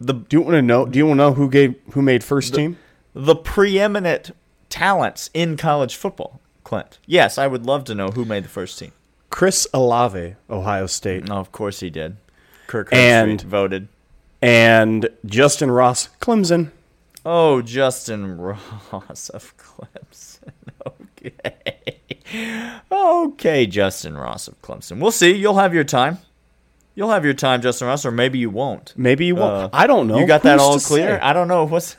the 0.00 0.14
do 0.14 0.36
you 0.36 0.40
want 0.42 0.54
to 0.54 0.62
know? 0.62 0.86
Do 0.86 0.98
you 0.98 1.06
want 1.06 1.18
to 1.18 1.24
know 1.24 1.32
who 1.34 1.48
gave 1.48 1.74
who 1.92 2.02
made 2.02 2.24
first 2.24 2.54
team? 2.54 2.78
the 3.14 3.36
preeminent 3.36 4.32
talents 4.68 5.30
in 5.32 5.56
college 5.56 5.96
football. 5.96 6.40
Clint. 6.64 6.98
Yes, 7.06 7.38
I 7.38 7.46
would 7.46 7.64
love 7.64 7.84
to 7.84 7.94
know 7.94 8.08
who 8.08 8.24
made 8.24 8.44
the 8.44 8.48
first 8.48 8.78
team. 8.78 8.92
Chris 9.30 9.66
Olave, 9.74 10.34
Ohio 10.48 10.86
State, 10.86 11.28
No, 11.28 11.36
of 11.36 11.52
course 11.52 11.80
he 11.80 11.90
did. 11.90 12.16
Kirk 12.66 12.88
And- 12.92 13.40
voted. 13.42 13.88
and 14.42 15.08
Justin 15.26 15.70
Ross, 15.70 16.08
Clemson. 16.20 16.70
Oh, 17.24 17.62
Justin 17.62 18.36
Ross 18.38 19.28
of 19.30 19.54
Clemson. 19.56 20.50
Okay. 21.26 22.00
Okay, 22.92 23.66
Justin 23.66 24.16
Ross 24.16 24.48
of 24.48 24.60
Clemson. 24.60 24.98
We'll 25.00 25.10
see. 25.10 25.32
You'll 25.34 25.56
have 25.58 25.72
your 25.72 25.84
time. 25.84 26.18
You'll 26.94 27.10
have 27.10 27.24
your 27.24 27.32
time, 27.34 27.62
Justin 27.62 27.88
Ross, 27.88 28.04
or 28.04 28.10
maybe 28.10 28.38
you 28.38 28.50
won't. 28.50 28.92
Maybe 28.96 29.26
you 29.26 29.34
won't. 29.36 29.54
Uh, 29.54 29.68
I 29.72 29.86
don't 29.86 30.06
know. 30.06 30.18
You 30.18 30.26
got 30.26 30.42
that 30.42 30.58
all 30.58 30.78
clear? 30.78 31.16
say? 31.16 31.20
I 31.20 31.32
don't 31.32 31.48
know. 31.48 31.64
What's 31.64 31.96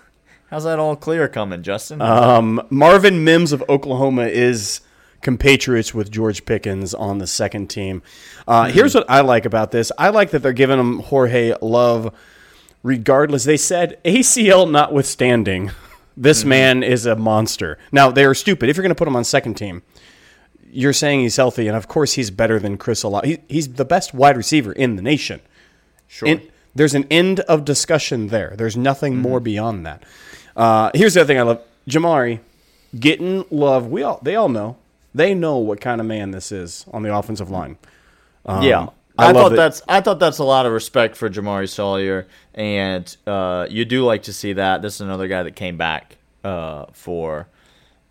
how's 0.50 0.64
that 0.64 0.78
all 0.80 0.96
clear 0.96 1.28
coming, 1.28 1.64
Justin? 1.64 2.02
Um, 2.02 2.62
Marvin 2.70 3.24
Mims 3.24 3.52
of 3.52 3.64
Oklahoma 3.68 4.28
is 4.28 4.82
compatriots 5.22 5.94
with 5.94 6.12
George 6.12 6.46
Pickens 6.46 6.94
on 6.94 7.18
the 7.18 7.28
second 7.28 7.68
team. 7.70 8.02
Uh, 8.48 8.66
Here's 8.70 8.94
what 8.96 9.10
I 9.10 9.22
like 9.22 9.46
about 9.46 9.72
this. 9.72 9.92
I 9.98 10.10
like 10.10 10.32
that 10.32 10.40
they're 10.44 10.54
giving 10.54 10.80
him 10.80 11.00
Jorge 11.00 11.54
love, 11.62 12.14
regardless. 12.84 13.44
They 13.44 13.58
said 13.58 14.00
ACL 14.04 14.70
notwithstanding. 14.70 15.72
This 16.18 16.40
Mm-hmm. 16.42 16.50
man 16.50 16.84
is 16.84 17.06
a 17.06 17.16
monster. 17.16 17.78
Now 17.92 18.10
they 18.12 18.24
are 18.24 18.34
stupid. 18.34 18.70
If 18.70 18.78
you're 18.78 18.84
going 18.84 18.90
to 18.90 18.96
put 18.96 19.08
him 19.08 19.16
on 19.18 19.24
second 19.26 19.56
team, 19.56 19.84
you're 20.72 20.94
saying 20.94 21.22
he's 21.22 21.36
healthy, 21.38 21.68
and 21.68 21.76
of 21.76 21.88
course 21.88 22.14
he's 22.14 22.32
better 22.32 22.60
than 22.60 22.78
Chris 22.78 23.04
Olave. 23.04 23.28
He, 23.28 23.38
he's 23.48 23.70
the 23.74 23.86
best 23.86 24.14
wide 24.14 24.38
receiver 24.38 24.72
in 24.72 24.96
the 24.96 25.02
nation. 25.02 25.42
Sure. 26.08 26.28
In- 26.30 26.48
there's 26.74 26.94
an 26.94 27.06
end 27.10 27.40
of 27.42 27.64
discussion 27.66 28.28
there. 28.28 28.54
There's 28.58 28.76
nothing 28.78 29.14
Mm-hmm. 29.14 29.22
more 29.22 29.40
beyond 29.40 29.86
that. 29.86 30.04
Uh, 30.56 30.92
here's 30.94 31.14
the 31.16 31.22
other 31.22 31.28
thing 31.28 31.40
I 31.40 31.44
love: 31.44 31.62
Jamaree 31.90 32.40
getting 32.98 33.44
love. 33.50 33.88
We 33.88 34.04
all 34.04 34.20
they 34.22 34.36
all 34.36 34.48
know. 34.50 34.78
They 35.16 35.34
know 35.34 35.58
what 35.58 35.80
kind 35.80 36.02
of 36.02 36.08
man 36.08 36.32
this 36.32 36.52
is 36.52 36.86
on 36.92 37.02
the 37.02 37.16
offensive 37.16 37.50
line. 37.50 37.78
Um, 38.46 38.62
yeah. 38.64 38.88
I 39.18 39.30
I, 39.30 39.34
thought 39.34 39.54
it. 39.54 39.56
that's 39.56 39.82
I 39.88 40.02
thought 40.02 40.20
that's 40.20 40.40
a 40.40 40.44
lot 40.44 40.66
of 40.66 40.74
respect 40.74 41.16
for 41.16 41.30
Jamaree 41.30 41.70
Salyer, 41.70 42.28
and 42.54 43.16
uh, 43.26 43.66
you 43.70 43.86
do 43.86 44.04
like 44.04 44.24
to 44.24 44.34
see 44.34 44.52
that. 44.54 44.82
This 44.82 44.96
is 44.96 45.02
another 45.02 45.30
guy 45.30 45.44
that 45.44 45.56
came 45.56 45.78
back 45.78 46.18
uh, 46.44 46.88
for 46.92 47.48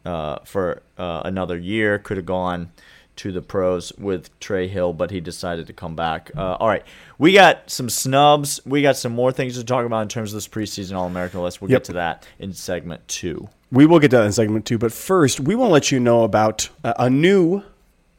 uh, 0.06 0.38
for 0.44 0.82
uh, 0.96 1.20
another 1.26 1.58
year. 1.58 1.98
Could 1.98 2.16
have 2.16 2.24
gone 2.24 2.72
to 3.16 3.32
the 3.32 3.42
pros 3.42 3.92
with 3.98 4.36
Trey 4.40 4.66
Hill, 4.66 4.94
but 4.94 5.10
he 5.10 5.20
decided 5.20 5.66
to 5.66 5.74
come 5.74 5.94
back. 5.94 6.30
Uh, 6.34 6.54
all 6.58 6.68
right, 6.68 6.84
we 7.18 7.34
got 7.34 7.68
some 7.70 7.90
snubs. 7.90 8.60
We 8.64 8.80
got 8.80 8.96
some 8.96 9.12
more 9.12 9.30
things 9.30 9.58
to 9.58 9.64
talk 9.64 9.84
about 9.84 10.00
in 10.00 10.08
terms 10.08 10.32
of 10.32 10.36
this 10.38 10.48
preseason 10.48 10.96
All 10.96 11.06
American 11.06 11.42
list. 11.42 11.60
We'll 11.60 11.70
Yep. 11.70 11.80
get 11.82 11.84
to 11.84 11.92
that 11.92 12.26
in 12.38 12.54
segment 12.54 13.06
two. 13.08 13.50
We 13.74 13.86
will 13.86 13.98
get 13.98 14.12
to 14.12 14.18
that 14.18 14.26
in 14.26 14.30
segment 14.30 14.66
two, 14.66 14.78
but 14.78 14.92
first, 14.92 15.40
we 15.40 15.56
want 15.56 15.70
to 15.70 15.72
let 15.72 15.90
you 15.90 15.98
know 15.98 16.22
about 16.22 16.68
a, 16.84 17.06
a 17.06 17.10
new 17.10 17.64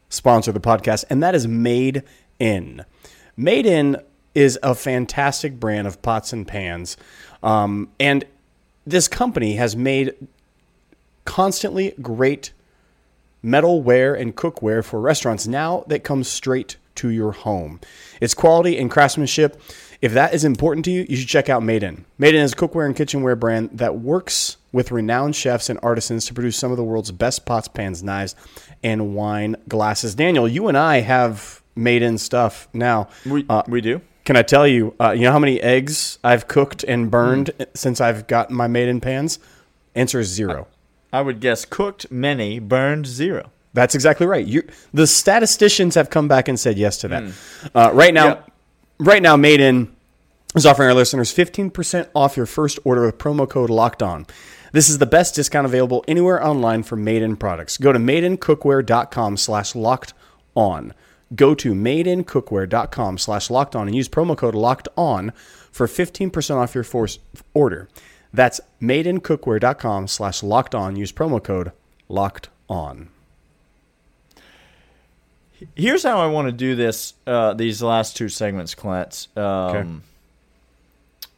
sponsor 0.09 0.51
of 0.51 0.53
the 0.53 0.59
podcast, 0.59 1.05
and 1.09 1.24
that 1.24 1.33
is 1.33 1.47
Made 1.47 2.03
In. 2.39 2.83
Made 3.38 3.65
In 3.65 3.95
is 4.33 4.59
a 4.62 4.75
fantastic 4.75 5.57
brand 5.57 5.88
of 5.88 6.01
pots 6.01 6.33
and 6.33 6.45
pans, 6.45 6.97
um, 7.41 7.88
and 8.01 8.25
this 8.85 9.07
company 9.07 9.55
has 9.55 9.77
made 9.77 10.13
constantly 11.24 11.93
great 12.01 12.51
metalware 13.41 14.19
and 14.19 14.35
cookware 14.35 14.83
for 14.83 15.00
restaurants 15.00 15.47
now 15.47 15.85
that 15.88 16.03
comes 16.03 16.27
straight 16.27 16.75
to 16.95 17.07
your 17.07 17.31
home. 17.31 17.79
It's 18.19 18.33
quality 18.33 18.77
and 18.77 18.91
craftsmanship. 18.91 19.62
If 20.01 20.12
that 20.12 20.33
is 20.33 20.43
important 20.43 20.83
to 20.85 20.91
you, 20.91 21.05
you 21.07 21.15
should 21.15 21.29
check 21.29 21.47
out 21.47 21.63
Made 21.63 21.81
In. 21.81 22.03
Made 22.17 22.35
In 22.35 22.41
is 22.41 22.51
a 22.51 22.55
cookware 22.57 22.85
and 22.85 22.95
kitchenware 22.95 23.38
brand 23.38 23.69
that 23.71 24.00
works 24.00 24.57
with 24.75 24.91
renowned 24.91 25.34
chefs 25.36 25.70
and 25.70 25.79
artisans 25.82 26.25
to 26.25 26.34
produce 26.34 26.58
some 26.58 26.70
of 26.70 26.75
the 26.75 26.84
world's 26.84 27.10
best 27.12 27.46
pots, 27.46 27.70
pans, 27.70 28.03
knives, 28.03 28.36
and 28.84 29.15
wine 29.15 29.55
glasses. 29.70 30.13
Daniel, 30.15 30.48
you 30.48 30.67
and 30.67 30.77
I 30.77 31.00
have 31.00 31.62
Made 31.77 32.01
In 32.01 32.17
stuff 32.17 32.67
now. 32.74 33.08
We 33.25 33.46
Uh, 33.50 33.63
we 33.67 33.79
do. 33.79 34.01
can 34.25 34.36
I 34.36 34.41
tell 34.41 34.67
you, 34.67 34.94
uh, 35.00 35.12
you 35.12 35.22
know 35.22 35.32
how 35.32 35.39
many 35.39 35.62
eggs 35.62 36.20
I've 36.25 36.48
cooked 36.50 36.84
and 36.84 37.10
burned 37.10 37.51
since 37.74 38.01
I've 38.01 38.27
gotten 38.27 38.55
my 38.55 38.67
Made 38.67 38.89
In 38.89 39.00
pans? 39.00 39.39
Answer 39.96 40.20
is 40.20 40.27
zero. 40.27 40.67
I 41.13 41.22
would 41.22 41.39
guess 41.39 41.63
cooked 41.63 42.12
many, 42.12 42.60
burned 42.60 43.08
zero. 43.08 43.51
That's 43.74 43.96
exactly 43.96 44.27
right. 44.27 44.46
You, 44.46 44.63
the 44.94 45.08
statisticians 45.08 45.96
have 45.96 46.10
come 46.10 46.27
back 46.27 46.48
and 46.50 46.60
said 46.60 46.77
yes 46.77 46.98
to 47.00 47.08
that. 47.10 47.24
Uh, 47.74 47.91
right 47.94 48.13
now, 48.13 48.25
Yep. 48.27 48.51
right 49.00 49.22
now, 49.22 49.36
Made 49.38 49.62
In 49.62 49.94
is 50.55 50.65
offering 50.65 50.88
our 50.89 50.96
listeners 50.96 51.34
15% 51.34 52.08
off 52.13 52.38
your 52.38 52.46
first 52.46 52.79
order 52.86 53.05
with 53.05 53.17
promo 53.17 53.48
code 53.50 53.70
Locked 53.70 54.01
On. 54.01 54.25
This 54.75 54.89
is 54.89 54.98
the 54.98 55.05
best 55.05 55.36
discount 55.36 55.65
available 55.65 56.03
anywhere 56.05 56.46
online 56.46 56.84
for 56.84 56.98
Made 56.98 57.22
In 57.22 57.38
products. 57.38 57.77
Go 57.77 57.94
to 57.94 57.98
madeincookware.com 57.98 59.38
slash 59.38 59.74
locked 59.74 60.13
on. 60.53 60.94
Go 61.34 61.55
to 61.55 61.74
madeincookware.com 61.74 63.17
slash 63.17 63.50
locked 63.50 63.74
on 63.74 63.88
and 63.88 63.96
use 63.96 64.10
promo 64.10 64.38
code 64.38 64.53
locked 64.53 64.89
on 64.98 65.32
for 65.72 65.88
15% 65.88 66.58
off 66.58 66.75
your 66.75 66.84
force 66.84 67.20
order. 67.53 67.88
That's 68.34 68.60
madeincookware.com 68.82 70.10
slash 70.10 70.44
locked 70.44 70.75
on. 70.75 70.98
Use 70.98 71.13
promo 71.13 71.41
code 71.41 71.72
locked 72.10 72.50
on. 72.70 73.08
Here's 75.74 76.03
how 76.03 76.20
I 76.20 76.27
want 76.27 76.50
to 76.50 76.51
do 76.51 76.75
this. 76.75 77.13
Uh, 77.25 77.53
these 77.53 77.82
last 77.82 78.17
two 78.17 78.27
segments, 78.27 78.75
Clint. 78.75 79.29
Um, 79.38 79.41
Okay. 79.44 79.89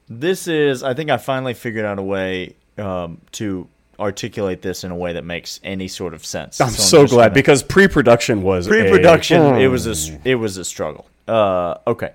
This 0.10 0.48
is. 0.48 0.82
I 0.82 0.96
think 0.96 1.12
I 1.12 1.17
finally 1.17 1.53
figured 1.53 1.86
out 1.86 2.00
a 2.00 2.03
way 2.03 2.56
um, 2.77 3.19
to 3.34 3.67
articulate 4.00 4.62
this 4.62 4.84
in 4.84 4.91
a 4.91 4.96
way 4.96 5.13
that 5.13 5.24
makes 5.24 5.60
any 5.63 5.88
sort 5.88 6.13
of 6.13 6.24
sense. 6.25 6.62
I'm 6.62 6.69
So 6.69 7.05
so, 7.05 7.15
glad 7.15 7.34
because 7.34 7.63
pre-production 7.63 8.43
was 8.43 8.67
a- 8.67 8.69
pre-production 8.69 9.41
Mm. 9.41 9.62
it 9.62 9.67
was 9.69 9.88
a 9.88 9.91
s- 9.91 10.12
it 10.24 10.36
was 10.36 10.57
a 10.57 10.63
struggle. 10.65 11.07
Uh, 11.27 11.75
okay. 11.88 12.12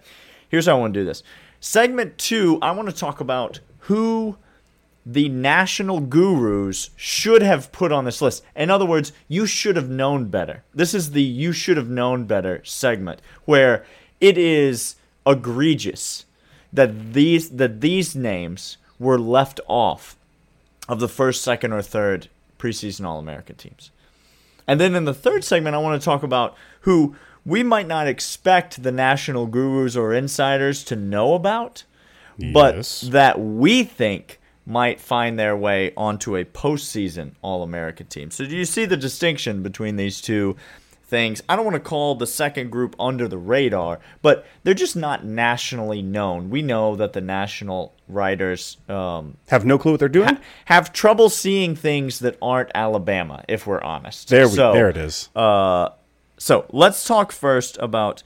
Here's 0.49 0.66
how 0.66 0.76
i 0.76 0.78
want 0.81 0.95
to 0.95 1.00
do 1.00 1.04
this. 1.07 1.23
Segment 1.61 2.19
two 2.19 2.59
i 2.62 2.71
want 2.71 2.88
to 2.88 2.95
talk 2.95 3.21
about 3.21 3.59
who 3.81 4.37
the 5.04 5.28
national 5.28 5.99
gurus 5.99 6.90
should 6.95 7.42
have 7.42 7.73
put 7.73 7.90
on 7.90 8.04
this 8.04 8.23
list. 8.23 8.45
In 8.54 8.71
other 8.71 8.87
words 8.87 9.12
you 9.26 9.45
should 9.47 9.75
have 9.75 9.88
known 9.90 10.26
better. 10.26 10.62
This 10.73 10.95
is 10.95 11.11
the 11.11 11.23
you 11.23 11.52
should 11.52 11.76
have 11.76 11.88
known 11.88 12.25
better 12.26 12.61
segment 12.64 13.21
where 13.45 13.85
it 14.21 14.38
is 14.38 14.95
egregious 15.26 16.25
that 16.73 17.12
these 17.12 17.50
that 17.50 17.81
these 17.81 18.14
names 18.14 18.76
were 19.00 19.19
left 19.19 19.59
off 19.66 20.16
of 20.89 21.01
the 21.01 21.09
first 21.09 21.43
second 21.43 21.73
or 21.73 21.83
third 21.83 22.29
preseason 22.59 23.05
all-american 23.05 23.57
teams 23.57 23.91
and 24.67 24.81
then 24.81 24.95
in 24.95 25.05
the 25.05 25.15
third 25.15 25.45
segment, 25.45 25.75
I 25.75 25.79
want 25.79 26.01
to 26.01 26.05
talk 26.05 26.23
about 26.23 26.57
who 26.81 27.17
we 27.45 27.62
might 27.62 27.89
not 27.89 28.07
expect 28.07 28.83
the 28.83 28.93
national 28.93 29.47
gurus 29.47 29.97
or 29.97 30.15
insiders 30.15 30.85
to 30.85 30.97
know 30.97 31.35
about, 31.35 31.85
but 32.53 33.09
that 33.11 33.41
we 33.41 33.85
think 33.85 34.41
might 34.65 35.01
find 35.01 35.39
their 35.39 35.57
way 35.57 35.93
onto 35.97 36.37
a 36.37 36.45
postseason 36.45 37.33
All 37.43 37.62
American 37.62 38.07
team. 38.07 38.31
So, 38.31 38.47
do 38.47 38.57
you 38.57 38.65
see 38.65 38.85
the 38.85 38.97
distinction 38.97 39.62
between 39.62 39.97
these 39.97 40.21
two 40.21 40.57
things? 41.05 41.43
I 41.49 41.57
don't 41.57 41.65
want 41.65 41.75
to 41.75 41.81
call 41.81 42.15
the 42.15 42.27
second 42.29 42.71
group 42.71 42.95
under 42.99 43.27
the 43.27 43.39
radar, 43.39 43.99
but 44.23 44.47
they're 44.62 44.73
just 44.73 44.95
not 44.95 45.25
nationally 45.25 46.01
known. 46.01 46.49
We 46.49 46.62
know 46.62 46.95
that 46.95 47.12
the 47.12 47.21
national 47.21 47.93
writers 48.12 48.76
um, 48.88 49.37
have 49.49 49.64
no 49.64 49.78
clue 49.78 49.92
what 49.92 50.00
they're 50.00 50.09
doing. 50.09 50.28
ha- 50.28 50.40
have 50.66 50.92
trouble 50.92 51.28
seeing 51.28 51.75
things 51.76 52.19
that 52.21 52.37
aren't 52.40 52.71
Alabama, 52.75 53.45
if 53.49 53.66
we're 53.66 53.83
honest. 53.83 54.28
there 54.28 54.47
we, 54.49 54.54
So, 54.54 54.73
there 54.73 54.88
it 54.88 54.97
is. 54.97 55.28
Uh, 55.35 55.90
so 56.38 56.66
let's 56.71 57.04
talk 57.04 57.33
first 57.33 57.78
about. 57.78 58.23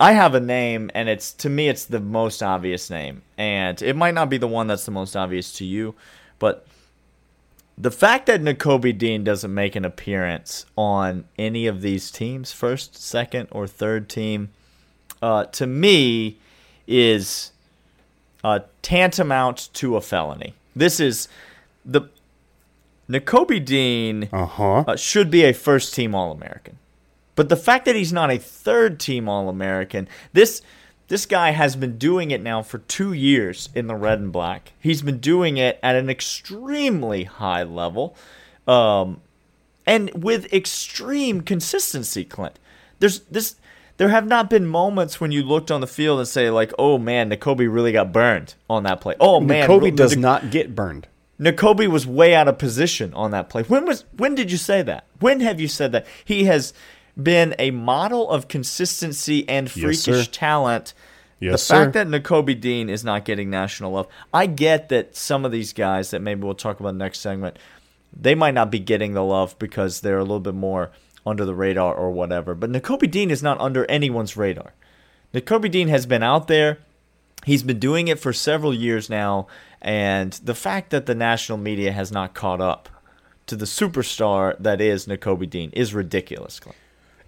I 0.00 0.12
have 0.12 0.34
a 0.34 0.40
name, 0.40 0.90
and 0.94 1.10
it's 1.10 1.32
to 1.34 1.50
me, 1.50 1.68
it's 1.68 1.84
the 1.84 2.00
most 2.00 2.42
obvious 2.42 2.88
name, 2.88 3.20
and 3.36 3.80
it 3.82 3.94
might 3.96 4.14
not 4.14 4.30
be 4.30 4.38
the 4.38 4.48
one 4.48 4.66
that's 4.66 4.86
the 4.86 4.90
most 4.90 5.14
obvious 5.14 5.52
to 5.58 5.64
you, 5.66 5.94
but 6.38 6.66
the 7.76 7.90
fact 7.90 8.26
that 8.26 8.40
Nakobe 8.42 8.96
Dean 8.96 9.22
doesn't 9.24 9.52
make 9.52 9.76
an 9.76 9.84
appearance 9.84 10.66
on 10.76 11.26
any 11.38 11.66
of 11.66 11.80
these 11.82 12.10
teams, 12.10 12.50
first, 12.50 12.96
second, 12.96 13.48
or 13.52 13.66
third 13.68 14.08
team, 14.08 14.48
uh, 15.22 15.44
to 15.44 15.66
me, 15.66 16.38
is 16.86 17.52
uh, 18.48 18.60
tantamount 18.82 19.68
to 19.74 19.96
a 19.96 20.00
felony. 20.00 20.54
This 20.74 21.00
is 21.00 21.28
the 21.84 22.02
Nakobe 23.08 23.64
Dean 23.64 24.28
Uh-huh. 24.32 24.84
uh, 24.86 24.96
should 24.96 25.30
be 25.30 25.44
a 25.44 25.52
first 25.52 25.94
team 25.94 26.14
All 26.14 26.32
American. 26.32 26.78
But 27.34 27.48
the 27.48 27.56
fact 27.56 27.84
that 27.84 27.94
he's 27.96 28.12
not 28.12 28.30
a 28.30 28.38
third 28.38 28.98
team 28.98 29.28
All 29.28 29.48
American, 29.48 30.08
this 30.32 30.62
this 31.08 31.24
guy 31.24 31.52
has 31.52 31.74
been 31.74 31.96
doing 31.96 32.30
it 32.30 32.42
now 32.42 32.62
for 32.62 32.78
two 32.78 33.12
years 33.14 33.70
in 33.74 33.86
the 33.86 33.94
red 33.94 34.18
and 34.18 34.30
black. 34.30 34.72
He's 34.78 35.00
been 35.00 35.20
doing 35.20 35.56
it 35.56 35.78
at 35.82 35.96
an 35.96 36.10
extremely 36.10 37.24
high 37.24 37.62
level, 37.62 38.14
um, 38.66 39.22
and 39.86 40.10
with 40.22 40.52
extreme 40.52 41.40
consistency. 41.40 42.24
Clint, 42.24 42.58
there's 42.98 43.20
this. 43.30 43.56
There 43.98 44.08
have 44.08 44.26
not 44.26 44.48
been 44.48 44.66
moments 44.66 45.20
when 45.20 45.32
you 45.32 45.42
looked 45.42 45.70
on 45.70 45.80
the 45.80 45.86
field 45.86 46.20
and 46.20 46.28
say 46.28 46.50
like, 46.50 46.72
"Oh 46.78 46.98
man, 46.98 47.30
Nakobe 47.30 47.72
really 47.72 47.92
got 47.92 48.12
burned 48.12 48.54
on 48.70 48.84
that 48.84 49.00
play." 49.00 49.14
Oh 49.20 49.40
man, 49.40 49.66
Kobe 49.66 49.90
does 49.90 50.14
N- 50.14 50.20
not 50.20 50.50
get 50.50 50.74
burned. 50.74 51.08
Nakobe 51.38 51.86
was 51.88 52.06
way 52.06 52.34
out 52.34 52.48
of 52.48 52.58
position 52.58 53.12
on 53.14 53.32
that 53.32 53.48
play. 53.48 53.62
When 53.64 53.84
was 53.86 54.04
when 54.16 54.34
did 54.34 54.50
you 54.50 54.56
say 54.56 54.82
that? 54.82 55.04
When 55.20 55.40
have 55.40 55.60
you 55.60 55.68
said 55.68 55.92
that? 55.92 56.06
He 56.24 56.44
has 56.44 56.72
been 57.20 57.54
a 57.58 57.72
model 57.72 58.30
of 58.30 58.48
consistency 58.48 59.48
and 59.48 59.70
freakish 59.70 60.02
sir. 60.02 60.24
talent. 60.24 60.94
Yes, 61.40 61.66
the 61.66 61.74
fact 61.74 61.94
sir. 61.94 62.04
that 62.04 62.08
Nakobe 62.08 62.60
Dean 62.60 62.88
is 62.88 63.04
not 63.04 63.24
getting 63.24 63.50
national 63.50 63.92
love, 63.92 64.08
I 64.32 64.46
get 64.46 64.88
that 64.88 65.16
some 65.16 65.44
of 65.44 65.52
these 65.52 65.72
guys 65.72 66.10
that 66.10 66.20
maybe 66.20 66.42
we'll 66.42 66.54
talk 66.54 66.80
about 66.80 66.96
next 66.96 67.20
segment, 67.20 67.58
they 68.12 68.34
might 68.34 68.54
not 68.54 68.70
be 68.70 68.78
getting 68.80 69.14
the 69.14 69.22
love 69.22 69.56
because 69.58 70.00
they're 70.00 70.18
a 70.18 70.22
little 70.22 70.40
bit 70.40 70.54
more 70.54 70.90
under 71.28 71.44
the 71.44 71.54
radar 71.54 71.94
or 71.94 72.10
whatever. 72.10 72.54
But 72.54 72.70
Nakobe 72.70 73.10
Dean 73.10 73.30
is 73.30 73.42
not 73.42 73.60
under 73.60 73.84
anyone's 73.90 74.36
radar. 74.36 74.74
Nakobe 75.34 75.70
Dean 75.70 75.88
has 75.88 76.06
been 76.06 76.22
out 76.22 76.48
there. 76.48 76.78
He's 77.44 77.62
been 77.62 77.78
doing 77.78 78.08
it 78.08 78.18
for 78.18 78.32
several 78.32 78.74
years 78.74 79.08
now, 79.08 79.46
and 79.80 80.32
the 80.44 80.54
fact 80.56 80.90
that 80.90 81.06
the 81.06 81.14
national 81.14 81.58
media 81.58 81.92
has 81.92 82.10
not 82.10 82.34
caught 82.34 82.60
up 82.60 82.88
to 83.46 83.56
the 83.56 83.64
superstar 83.64 84.56
that 84.58 84.80
is 84.80 85.06
Nakobe 85.06 85.48
Dean 85.48 85.70
is 85.70 85.94
ridiculous. 85.94 86.60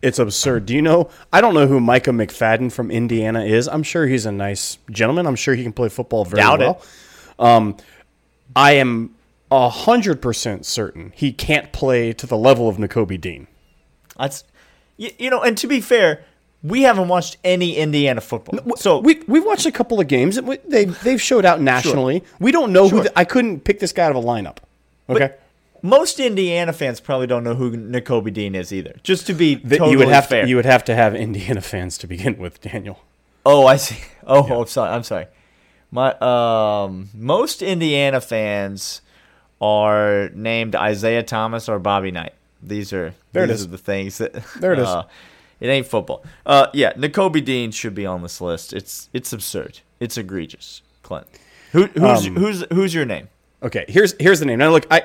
It's 0.02 0.19
absurd. 0.19 0.66
Do 0.66 0.75
you 0.75 0.83
know? 0.83 1.11
I 1.33 1.40
don't 1.40 1.54
know 1.54 1.66
who 1.66 1.78
Micah 1.78 2.11
McFadden 2.11 2.73
from 2.73 2.90
Indiana 2.90 3.45
is. 3.45 3.69
I'm 3.69 3.83
sure 3.83 4.07
he's 4.07 4.26
a 4.26 4.33
nice 4.33 4.78
gentleman. 4.90 5.26
I'm 5.26 5.37
sure 5.37 5.54
he 5.54 5.62
can 5.62 5.73
play 5.73 5.88
football 5.88 6.25
very 6.25 6.40
Doubt 6.42 6.62
it. 6.62 6.64
well. 6.64 6.83
Um, 7.38 7.76
I 8.57 8.73
am 8.73 9.14
hundred 9.52 10.23
percent 10.23 10.64
certain 10.64 11.12
he 11.14 11.33
can't 11.33 11.73
play 11.73 12.12
to 12.14 12.26
the 12.26 12.37
level 12.37 12.69
of 12.69 12.76
Nakobe 12.76 13.21
Dean. 13.21 13.47
That's 14.20 14.44
you, 14.96 15.10
you 15.18 15.30
know, 15.30 15.42
and 15.42 15.56
to 15.58 15.66
be 15.66 15.80
fair, 15.80 16.24
we 16.62 16.82
haven't 16.82 17.08
watched 17.08 17.38
any 17.42 17.76
Indiana 17.76 18.20
football. 18.20 18.76
So 18.76 18.98
we 18.98 19.22
we've 19.26 19.44
watched 19.44 19.66
a 19.66 19.72
couple 19.72 20.00
of 20.00 20.08
games. 20.08 20.38
They 20.68 20.84
they've 20.84 21.20
showed 21.20 21.44
out 21.44 21.60
nationally. 21.60 22.22
We 22.38 22.52
don't 22.52 22.72
know 22.72 22.88
who. 22.88 23.04
The, 23.04 23.18
I 23.18 23.24
couldn't 23.24 23.60
pick 23.60 23.80
this 23.80 23.92
guy 23.92 24.04
out 24.04 24.14
of 24.14 24.22
a 24.22 24.26
lineup. 24.26 24.58
Okay, 25.08 25.34
most 25.82 26.20
Indiana 26.20 26.72
fans 26.72 27.00
probably 27.00 27.26
don't 27.26 27.44
know 27.44 27.54
who 27.54 27.72
Nakobe 27.72 28.32
Dean 28.32 28.54
is 28.54 28.72
either. 28.72 28.96
Just 29.02 29.26
to 29.26 29.34
be 29.34 29.56
totally 29.56 29.92
you 29.92 29.98
would 29.98 30.08
have 30.08 30.26
fair. 30.26 30.42
to 30.42 30.48
you 30.48 30.56
would 30.56 30.66
have 30.66 30.84
to 30.84 30.94
have 30.94 31.14
Indiana 31.14 31.60
fans 31.60 31.96
to 31.98 32.06
begin 32.06 32.38
with, 32.38 32.60
Daniel. 32.60 33.00
Oh, 33.44 33.66
I 33.66 33.76
see. 33.76 33.98
Oh, 34.32 34.60
I'm 34.60 34.66
sorry. 34.66 34.90
I'm 34.90 35.02
sorry. 35.02 35.26
My 35.90 36.12
um, 36.20 37.08
most 37.14 37.62
Indiana 37.62 38.20
fans 38.20 39.00
are 39.60 40.28
named 40.34 40.76
Isaiah 40.76 41.24
Thomas 41.24 41.68
or 41.68 41.80
Bobby 41.80 42.12
Knight. 42.12 42.34
These 42.62 42.92
are 42.92 43.14
There 43.32 43.46
these 43.46 43.60
is. 43.60 43.66
are 43.66 43.70
the 43.70 43.78
things 43.78 44.18
that 44.18 44.32
There 44.60 44.72
it 44.72 44.78
is. 44.78 44.88
uh, 44.88 45.04
it 45.60 45.68
ain't 45.68 45.86
football. 45.86 46.24
Uh, 46.46 46.68
yeah, 46.72 46.92
Nakobe 46.94 47.44
Dean 47.44 47.70
should 47.70 47.94
be 47.94 48.06
on 48.06 48.22
this 48.22 48.40
list. 48.40 48.72
It's 48.72 49.08
it's 49.12 49.32
absurd. 49.32 49.80
It's 49.98 50.16
egregious. 50.16 50.82
Clint, 51.02 51.26
who 51.72 51.86
who's 51.86 52.26
Um, 52.26 52.36
who's 52.36 52.64
who's 52.72 52.94
your 52.94 53.04
name? 53.04 53.28
Okay, 53.62 53.84
here's 53.88 54.14
here's 54.18 54.40
the 54.40 54.46
name. 54.46 54.58
Now 54.58 54.70
look, 54.70 54.86
I 54.90 55.02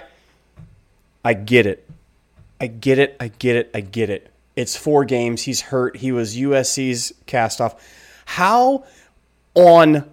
I 1.24 1.34
get 1.34 1.66
it. 1.66 1.88
I 2.62 2.68
get 2.68 3.00
it. 3.00 3.18
I 3.20 3.28
get 3.30 3.56
it. 3.58 3.72
I 3.74 3.82
get 3.82 4.10
it. 4.10 4.32
It's 4.56 4.78
four 4.78 5.04
games. 5.04 5.42
He's 5.44 5.60
hurt. 5.62 5.98
He 5.98 6.12
was 6.14 6.38
USC's 6.38 7.14
cast 7.26 7.60
off. 7.60 7.76
How 8.26 8.86
on 9.56 10.10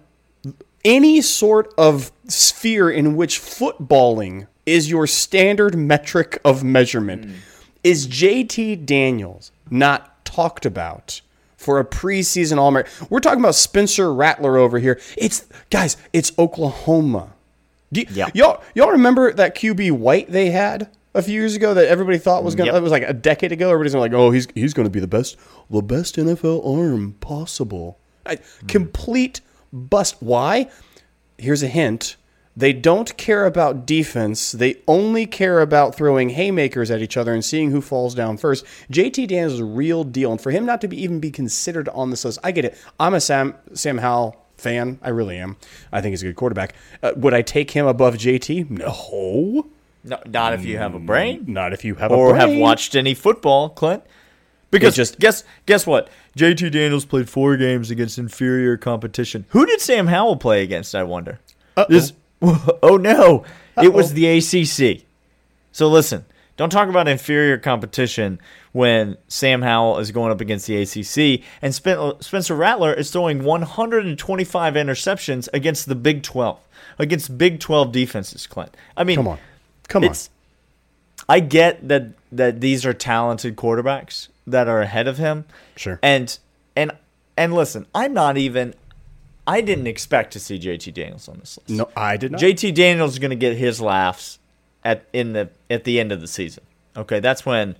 any 0.83 1.21
sort 1.21 1.73
of 1.77 2.11
sphere 2.27 2.89
in 2.91 3.15
which 3.15 3.39
footballing 3.39 4.47
is 4.65 4.89
your 4.89 5.07
standard 5.07 5.75
metric 5.75 6.39
of 6.45 6.63
measurement 6.63 7.25
hmm. 7.25 7.31
is 7.83 8.07
JT 8.07 8.85
Daniels 8.85 9.51
not 9.69 10.23
talked 10.25 10.65
about 10.65 11.21
for 11.57 11.79
a 11.79 11.85
preseason 11.85 12.57
All 12.57 12.67
American? 12.69 13.07
We're 13.09 13.19
talking 13.19 13.39
about 13.39 13.55
Spencer 13.55 14.13
Rattler 14.13 14.57
over 14.57 14.79
here. 14.79 14.99
It's 15.17 15.45
guys, 15.69 15.97
it's 16.13 16.31
Oklahoma. 16.37 17.33
Do 17.91 18.01
y- 18.01 18.13
Yeah. 18.13 18.29
y'all 18.33 18.61
y'all 18.73 18.91
remember 18.91 19.33
that 19.33 19.55
QB 19.55 19.91
White 19.91 20.31
they 20.31 20.49
had 20.51 20.89
a 21.13 21.21
few 21.21 21.33
years 21.33 21.55
ago 21.55 21.73
that 21.75 21.87
everybody 21.87 22.17
thought 22.17 22.43
was 22.43 22.55
gonna 22.55 22.67
Yep. 22.67 22.73
that 22.75 22.81
was 22.81 22.91
like 22.91 23.03
a 23.03 23.13
decade 23.13 23.51
ago. 23.51 23.69
Everybody's 23.69 23.95
like, 23.95 24.13
oh, 24.13 24.31
he's 24.31 24.47
he's 24.55 24.73
gonna 24.73 24.89
be 24.89 24.99
the 24.99 25.07
best 25.07 25.37
the 25.69 25.81
best 25.81 26.15
NFL 26.15 26.65
arm 26.65 27.15
possible. 27.19 27.97
I, 28.25 28.35
hmm. 28.35 28.67
Complete 28.67 29.41
bust. 29.71 30.15
Why? 30.21 30.69
Here's 31.37 31.61
a 31.63 31.67
hint. 31.67 32.15
They 32.55 32.71
don't 32.71 33.15
care 33.17 33.45
about 33.45 33.85
defense. 33.87 34.51
They 34.51 34.75
only 34.87 35.25
care 35.25 35.59
about 35.59 35.95
throwing 35.95 36.29
haymakers 36.29 36.91
at 36.91 37.01
each 37.01 37.17
other 37.17 37.33
and 37.33 37.43
seeing 37.43 37.71
who 37.71 37.81
falls 37.81 38.13
down 38.13 38.37
first. 38.37 38.63
JT 38.91 39.27
Daniels 39.27 39.53
is 39.53 39.59
a 39.59 39.65
real 39.65 40.03
deal, 40.03 40.31
and 40.31 40.39
for 40.39 40.51
him 40.51 40.65
not 40.65 40.79
to 40.81 40.87
be 40.87 41.01
even 41.01 41.19
be 41.19 41.31
considered 41.31 41.89
on 41.89 42.11
this 42.11 42.25
list, 42.25 42.37
I 42.43 42.51
get 42.51 42.65
it. 42.65 42.77
I'm 42.99 43.15
a 43.15 43.19
Sam 43.21 43.55
Sam 43.73 43.97
Howell 43.97 44.39
fan. 44.55 44.99
I 45.01 45.09
really 45.09 45.37
am. 45.37 45.57
I 45.91 46.01
think 46.01 46.11
he's 46.13 46.21
a 46.21 46.25
good 46.27 46.35
quarterback. 46.35 46.75
Uh, 47.01 47.13
would 47.15 47.33
I 47.33 47.41
take 47.41 47.71
him 47.71 47.87
above 47.87 48.15
JT? 48.15 48.69
No, 48.69 49.67
No, 50.03 50.19
not 50.27 50.53
if 50.53 50.63
you 50.63 50.77
have 50.77 50.93
a 50.93 50.99
brain 50.99 51.45
not 51.47 51.73
if 51.73 51.83
you 51.83 51.95
have 51.95 52.11
or 52.11 52.35
a 52.35 52.39
have 52.39 52.55
watched 52.55 52.95
any 52.95 53.13
football, 53.15 53.69
Clint. 53.69 54.03
Because 54.69 54.95
just- 54.95 55.19
guess 55.19 55.43
guess 55.65 55.87
what? 55.87 56.07
JT 56.37 56.71
Daniels 56.71 57.05
played 57.05 57.29
four 57.29 57.57
games 57.57 57.89
against 57.89 58.19
inferior 58.19 58.77
competition. 58.77 59.45
Who 59.49 59.65
did 59.65 59.81
Sam 59.81 60.07
Howell 60.07 60.37
play 60.37 60.61
against? 60.61 60.93
I 60.93 61.01
wonder. 61.03 61.39
This- 61.89 62.13
oh 62.83 62.97
no, 62.97 63.45
it 63.81 63.93
was 63.93 64.13
the 64.13 64.27
ACC. 64.27 65.05
So 65.71 65.87
listen, 65.87 66.25
don't 66.57 66.69
talk 66.69 66.89
about 66.89 67.07
inferior 67.07 67.57
competition 67.57 68.39
when 68.73 69.17
Sam 69.27 69.61
Howell 69.61 69.99
is 69.99 70.11
going 70.11 70.31
up 70.31 70.41
against 70.41 70.67
the 70.67 70.81
ACC 70.81 71.43
and 71.61 71.73
Spen- 71.73 72.21
Spencer 72.21 72.55
Rattler 72.55 72.93
is 72.93 73.11
throwing 73.11 73.43
125 73.43 74.73
interceptions 74.73 75.47
against 75.53 75.87
the 75.87 75.95
Big 75.95 76.21
12, 76.21 76.59
against 76.99 77.37
Big 77.37 77.59
12 77.59 77.91
defenses. 77.91 78.45
Clint, 78.45 78.75
I 78.97 79.03
mean, 79.03 79.15
Come 79.15 79.27
on, 79.27 79.39
come 79.87 80.03
on. 80.03 80.15
I 81.29 81.39
get 81.39 81.87
that 81.87 82.09
that 82.31 82.59
these 82.59 82.85
are 82.85 82.93
talented 82.93 83.55
quarterbacks 83.55 84.27
that 84.45 84.67
are 84.67 84.81
ahead 84.81 85.07
of 85.07 85.17
him. 85.17 85.45
Sure. 85.75 85.99
And 86.03 86.37
and 86.75 86.91
and 87.37 87.53
listen, 87.53 87.87
I'm 87.95 88.13
not 88.13 88.37
even 88.37 88.75
I 89.45 89.61
didn't 89.61 89.87
expect 89.87 90.33
to 90.33 90.39
see 90.39 90.57
JT 90.57 90.93
Daniels 90.93 91.27
on 91.27 91.37
this 91.39 91.57
list. 91.57 91.69
No, 91.69 91.89
I 91.97 92.17
did 92.17 92.31
not. 92.31 92.41
JT 92.41 92.73
Daniels 92.73 93.13
is 93.13 93.19
going 93.19 93.31
to 93.31 93.35
get 93.35 93.57
his 93.57 93.81
laughs 93.81 94.39
at 94.83 95.05
in 95.13 95.33
the 95.33 95.49
at 95.69 95.83
the 95.83 95.99
end 95.99 96.11
of 96.11 96.21
the 96.21 96.27
season. 96.27 96.63
Okay, 96.95 97.19
that's 97.19 97.45
when 97.45 97.75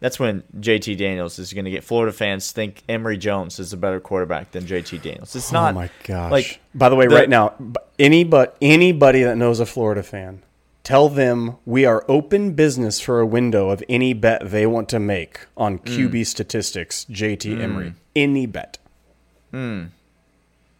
that's 0.00 0.18
when 0.18 0.42
JT 0.58 0.96
Daniels 0.96 1.38
is 1.38 1.52
going 1.52 1.64
to 1.66 1.70
get 1.70 1.84
Florida 1.84 2.12
fans 2.12 2.52
think 2.52 2.82
Emory 2.88 3.16
Jones 3.16 3.58
is 3.58 3.72
a 3.72 3.76
better 3.76 4.00
quarterback 4.00 4.52
than 4.52 4.64
JT 4.64 5.02
Daniels. 5.02 5.34
It's 5.36 5.52
not 5.52 5.72
oh 5.72 5.74
my 5.74 5.90
gosh. 6.04 6.30
like 6.30 6.60
by 6.74 6.88
the 6.88 6.96
way, 6.96 7.06
the- 7.06 7.14
right 7.14 7.28
now, 7.28 7.50
b- 7.50 7.74
any 7.98 8.24
but 8.24 8.56
anybody 8.62 9.22
that 9.24 9.36
knows 9.36 9.60
a 9.60 9.66
Florida 9.66 10.02
fan, 10.02 10.42
tell 10.84 11.08
them 11.10 11.56
we 11.66 11.84
are 11.84 12.04
open 12.08 12.52
business 12.52 12.98
for 13.00 13.20
a 13.20 13.26
window 13.26 13.68
of 13.70 13.82
any 13.88 14.12
bet 14.14 14.50
they 14.50 14.66
want 14.66 14.88
to 14.90 14.98
make 14.98 15.40
on 15.56 15.78
Mm. 15.80 15.84
QB 16.10 16.26
statistics. 16.26 17.04
JT 17.10 17.60
Emory, 17.60 17.92
any 18.16 18.46
bet. 18.46 18.78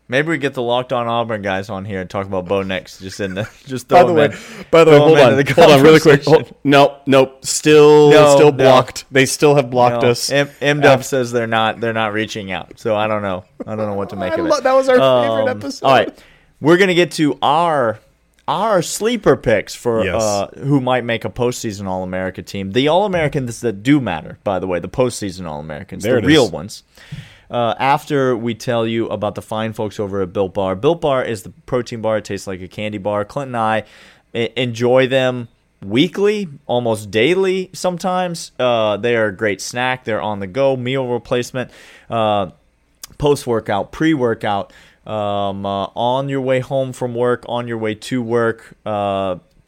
Maybe 0.07 0.29
we 0.29 0.37
get 0.39 0.53
the 0.53 0.61
locked 0.63 0.93
on 0.93 1.07
Auburn 1.09 1.41
guys 1.41 1.71
on 1.71 1.87
here 1.87 2.01
and 2.03 2.11
talk 2.11 2.27
about 2.27 2.45
Bo 2.45 2.63
next. 2.63 2.99
Just 3.01 3.21
in 3.21 3.35
the 3.35 3.49
just 3.67 3.89
By 3.89 4.05
the 4.05 4.13
way, 4.13 4.27
in. 4.27 4.33
by 4.71 4.85
the 4.85 4.91
way, 4.91 4.99
hold 4.99 5.19
on, 5.19 5.47
hold 5.47 5.71
on, 5.71 5.83
really 5.83 5.99
quick. 6.01 6.23
Hold, 6.25 6.55
nope, 6.63 7.01
nope, 7.07 7.45
still, 7.47 8.11
No, 8.11 8.35
still 8.37 8.51
no. 8.53 8.59
blocked. 8.59 9.07
They 9.11 9.25
still 9.25 9.55
have 9.55 9.71
blocked 9.71 10.03
No, 10.03 10.11
us. 10.11 10.31
M, 10.31 10.51
M 10.61 10.81
Dub 10.81 11.05
says 11.05 11.33
they're 11.33 11.47
not 11.47 11.81
they're 11.81 11.95
not 11.95 12.13
reaching 12.13 12.53
out. 12.53 12.79
So 12.79 12.95
I 12.95 13.07
don't 13.09 13.23
know. 13.23 13.45
I 13.67 13.77
don't 13.77 13.87
know 13.87 13.95
what 13.95 14.11
to 14.11 14.17
make 14.17 14.33
I 14.33 14.37
of 14.37 14.45
lo- 14.47 14.57
it. 14.59 14.63
that 14.65 14.73
was 14.75 14.89
our 14.91 14.97
favorite 14.97 15.51
Um, 15.51 15.57
episode. 15.59 15.87
All 15.87 15.93
right, 15.93 16.23
we're 16.61 16.77
gonna 16.77 16.93
get 16.95 17.11
to 17.13 17.39
our 17.41 17.99
our 18.47 18.83
sleeper 18.83 19.37
picks 19.39 19.75
for 19.75 20.05
Yes. 20.05 20.23
uh, 20.23 20.49
who 20.59 20.83
might 20.83 21.03
make 21.03 21.25
a 21.25 21.31
postseason 21.31 21.87
All 21.87 22.03
America 22.03 22.43
team. 22.43 22.73
The 22.73 22.89
All 22.89 23.07
Americans 23.07 23.63
that 23.63 23.83
do 23.83 24.03
matter, 24.03 24.39
by 24.45 24.59
the 24.59 24.67
way, 24.67 24.81
the 24.81 24.89
postseason 24.89 25.47
All 25.47 25.61
Americans, 25.61 26.03
the 26.03 26.21
real 26.21 26.45
is. 26.45 26.51
ones. 26.53 26.83
Uh, 27.55 27.73
after 27.79 28.37
we 28.37 28.53
tell 28.53 28.85
you 28.85 29.07
about 29.11 29.37
the 29.37 29.41
fine 29.41 29.73
folks 29.73 30.01
over 30.01 30.23
at 30.23 30.33
Built 30.33 30.55
Bar, 30.55 30.75
Built 30.75 31.01
Bar 31.01 31.25
is 31.25 31.45
the 31.45 31.51
protein 31.67 32.01
bar. 32.01 32.17
It 32.17 32.25
tastes 32.25 32.49
like 32.49 32.61
a 32.61 32.67
candy 32.67 32.99
bar. 32.99 33.25
Clint 33.25 33.51
and 33.51 33.57
I 33.57 33.85
enjoy 34.35 35.07
them 35.07 35.47
weekly, 35.81 36.49
almost 36.67 37.13
daily 37.13 37.71
sometimes. 37.73 38.51
Uh, 38.59 38.97
they 38.97 39.15
are 39.15 39.27
a 39.27 39.33
great 39.33 39.61
snack. 39.61 40.03
They're 40.03 40.21
on 40.21 40.41
the 40.41 40.49
go, 40.49 40.77
meal 40.77 41.07
replacement, 41.07 41.71
uh, 42.11 42.51
post 43.19 43.47
workout, 43.47 43.93
pre 43.93 44.15
workout, 44.15 44.73
um, 45.07 45.65
uh, 45.65 45.85
on 45.95 46.29
your 46.29 46.41
way 46.41 46.59
home 46.59 46.93
from 46.93 47.15
work, 47.15 47.45
on 47.49 47.69
your 47.69 47.79
way 47.79 47.95
to 47.95 48.21
work. 48.21 48.77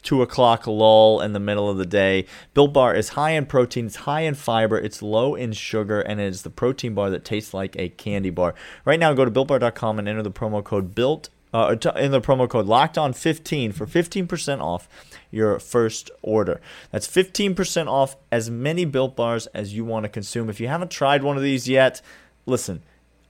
Two 0.07 0.23
o'clock 0.23 0.69
lull 0.69 1.21
in 1.21 1.33
the 1.33 1.41
middle 1.41 1.69
of 1.69 1.79
the 1.79 1.85
day. 1.85 2.27
Built 2.55 2.73
Bar 2.73 2.95
is 2.95 3.11
high 3.11 3.33
in 3.33 3.45
protein, 3.45 3.87
it's 3.87 3.97
high 3.97 4.21
in 4.21 4.37
fiber, 4.37 4.79
it's 4.79 5.03
low 5.03 5.35
in 5.35 5.53
sugar, 5.53 6.01
and 6.01 6.21
it 6.21 6.27
is 6.27 6.43
the 6.43 6.51
protein 6.51 6.95
bar 6.95 7.11
that 7.11 7.25
tastes 7.25 7.53
like 7.53 7.75
a 7.77 7.89
candy 7.89 8.31
bar. 8.31 8.55
Right 8.85 9.01
now, 9.01 9.13
go 9.15 9.25
to 9.25 9.33
builtbar.com 9.33 9.99
and 9.99 10.07
enter 10.07 10.23
the 10.23 10.31
promo 10.31 10.63
code 10.63 10.95
BUILT 10.95 11.29
uh, 11.53 11.75
in 11.97 12.13
the 12.13 12.21
promo 12.21 12.49
code 12.49 12.67
locked 12.67 12.97
on 12.97 13.13
15 13.15 13.73
for 13.73 13.85
15% 13.85 14.61
off 14.61 14.89
your 15.33 15.59
first 15.59 16.13
order. 16.23 16.61
That's 16.93 17.09
15% 17.09 17.89
off 17.89 18.17
as 18.31 18.49
many 18.49 18.85
built 18.85 19.17
bars 19.17 19.49
as 19.49 19.75
you 19.75 19.85
want 19.85 20.05
to 20.05 20.09
consume. 20.09 20.49
If 20.49 20.61
you 20.61 20.69
haven't 20.69 20.93
tried 20.93 21.25
one 21.25 21.37
of 21.37 21.43
these 21.43 21.69
yet, 21.69 22.01
listen, 22.47 22.83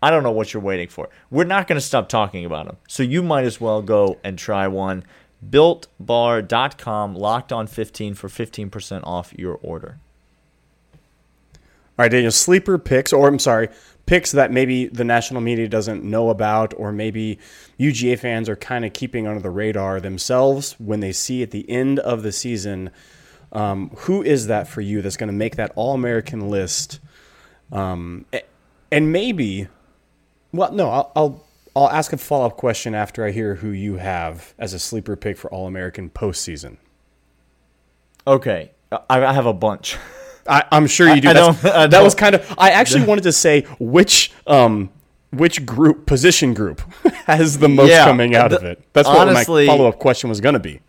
I 0.02 0.10
don't 0.10 0.22
know 0.22 0.30
what 0.30 0.52
you're 0.52 0.62
waiting 0.62 0.88
for. 0.88 1.08
We're 1.30 1.44
not 1.44 1.66
going 1.66 1.76
to 1.76 1.86
stop 1.86 2.08
talking 2.08 2.44
about 2.44 2.66
them. 2.66 2.76
So 2.86 3.02
you 3.02 3.22
might 3.22 3.44
as 3.44 3.60
well 3.60 3.80
go 3.80 4.18
and 4.22 4.38
try 4.38 4.68
one. 4.68 5.04
BuiltBar.com, 5.44 7.14
locked 7.14 7.53
on 7.53 7.66
15 7.66 8.14
for 8.14 8.29
15% 8.29 9.01
off 9.05 9.33
your 9.37 9.55
order. 9.62 9.99
All 11.99 12.05
right, 12.05 12.11
Daniel, 12.11 12.31
sleeper 12.31 12.79
picks, 12.79 13.12
or 13.12 13.27
I'm 13.27 13.38
sorry, 13.38 13.68
picks 14.05 14.33
that 14.33 14.53
maybe 14.53 14.87
the 14.87 15.05
national 15.05 15.40
media 15.40 15.66
doesn't 15.68 16.05
know 16.05 16.31
about, 16.31 16.75
or 16.77 16.92
maybe 16.92 17.38
UGA 17.81 18.18
fans 18.18 18.49
are 18.49 18.57
kind 18.57 18.85
of 18.85 18.92
keeping 18.92 19.27
under 19.27 19.40
the 19.40 19.51
radar 19.51 20.01
themselves 20.01 20.77
when 20.79 21.01
they 21.01 21.12
see 21.12 21.42
at 21.42 21.53
the 21.53 21.68
end 21.70 21.99
of 21.99 22.22
the 22.22 22.33
season. 22.33 22.90
Um, 23.53 23.90
who 24.01 24.22
is 24.22 24.49
that 24.49 24.68
for 24.68 24.81
you 24.81 25.01
that's 25.01 25.16
going 25.16 25.29
to 25.29 25.33
make 25.33 25.57
that 25.57 25.72
All 25.75 25.94
American 25.94 26.51
list? 26.51 27.01
Um, 27.72 28.27
and 28.92 29.12
maybe, 29.12 29.68
well, 30.53 30.72
no, 30.72 30.90
I'll, 30.90 31.12
I'll 31.16 31.45
I'll 31.76 31.90
ask 31.90 32.10
a 32.12 32.16
follow 32.16 32.46
up 32.46 32.56
question 32.56 32.94
after 32.94 33.24
I 33.24 33.30
hear 33.32 33.56
who 33.56 33.68
you 33.68 33.96
have 33.98 34.54
as 34.58 34.72
a 34.72 34.78
sleeper 34.78 35.14
pick 35.14 35.36
for 35.36 35.52
All 35.52 35.66
American 35.66 36.08
postseason. 36.08 36.78
Okay, 38.26 38.72
I, 38.90 39.24
I 39.24 39.32
have 39.34 39.44
a 39.46 39.52
bunch. 39.52 39.98
I, 40.48 40.64
I'm 40.72 40.86
sure 40.86 41.12
you 41.14 41.20
do. 41.20 41.28
I 41.28 41.82
I 41.82 41.86
that 41.88 42.02
was 42.02 42.14
kind 42.14 42.34
of. 42.34 42.54
I 42.56 42.70
actually 42.70 43.04
wanted 43.04 43.24
to 43.24 43.32
say 43.32 43.62
which 43.78 44.32
um 44.46 44.90
which 45.32 45.66
group 45.66 46.06
position 46.06 46.54
group 46.54 46.80
has 47.26 47.58
the 47.58 47.68
most 47.68 47.90
Yeah, 47.90 48.04
coming 48.06 48.34
out 48.34 48.50
the- 48.50 48.56
of 48.58 48.64
it. 48.64 48.82
That's 48.92 49.06
what 49.08 49.28
honestly- 49.28 49.66
my 49.66 49.72
follow 49.76 49.88
up 49.88 49.98
question 49.98 50.30
was 50.30 50.40
going 50.40 50.54
to 50.54 50.60
be. 50.60 50.80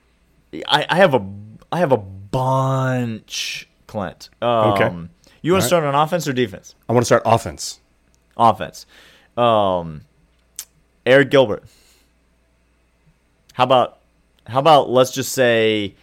I, 0.68 0.86
I 0.90 0.96
have 0.98 1.14
a 1.14 1.28
I 1.72 1.80
have 1.80 1.92
a 1.92 1.98
bunch, 1.98 3.68
Clint. 3.88 4.30
Um, 4.42 4.50
Okay. 4.50 4.96
You 5.42 5.52
want 5.52 5.62
All 5.64 5.66
to 5.66 5.68
start 5.68 5.84
on 5.84 5.96
offense 5.96 6.28
or 6.28 6.34
defense? 6.34 6.76
I 6.90 6.94
want 6.94 7.02
to 7.04 7.06
start 7.06 7.22
offense. 7.26 7.80
Offense. 8.38 8.86
Um, 9.36 10.02
Arik 11.08 11.32
Gilbert. 11.32 11.64
How 13.54 13.64
about 13.64 13.98
how 14.46 14.60
about 14.60 14.90
let's 14.90 15.12
just 15.12 15.32
say 15.32 15.96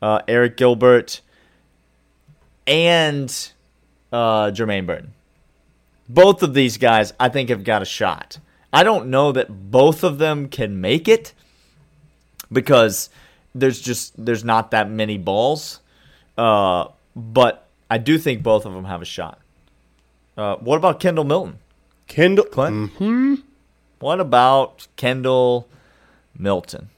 uh, 0.00 0.20
Arik 0.22 0.56
Gilbert 0.56 1.20
and 2.66 3.52
uh, 4.12 4.50
Jermaine 4.50 4.86
Burton. 4.86 5.12
Both 6.08 6.42
of 6.42 6.54
these 6.54 6.76
guys, 6.76 7.12
I 7.18 7.28
think, 7.28 7.48
have 7.48 7.64
got 7.64 7.82
a 7.82 7.86
shot. 7.86 8.38
I 8.72 8.82
don't 8.82 9.08
know 9.08 9.32
that 9.32 9.70
both 9.70 10.02
of 10.02 10.18
them 10.18 10.48
can 10.48 10.80
make 10.80 11.08
it 11.08 11.32
because 12.50 13.10
there's 13.54 13.80
just 13.80 14.12
there's 14.22 14.44
not 14.44 14.70
that 14.70 14.90
many 14.90 15.18
balls. 15.18 15.80
Uh, 16.36 16.88
but 17.14 17.68
I 17.90 17.98
do 17.98 18.18
think 18.18 18.42
both 18.42 18.64
of 18.64 18.72
them 18.72 18.84
have 18.84 19.02
a 19.02 19.06
shot. 19.06 19.38
Uh, 20.36 20.56
what 20.56 20.76
about 20.76 20.98
Kendall 20.98 21.24
Milton? 21.24 21.58
Kendall. 22.06 22.46
Clint? 22.46 22.92
Mm-hmm. 22.94 23.34
What 24.02 24.18
about 24.18 24.88
Kendall 24.96 25.68
Milton? 26.36 26.90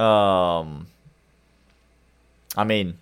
Um, 0.00 0.88
I 2.56 2.64
mean, 2.64 2.98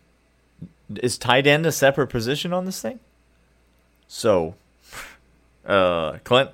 is 0.97 1.17
tight 1.17 1.47
end 1.47 1.65
a 1.65 1.73
separate 1.73 2.09
position 2.09 2.53
on 2.53 2.67
this 2.67 2.83
thing? 2.83 3.01
So, 4.07 4.55
uh, 5.67 6.19
Clint, 6.25 6.51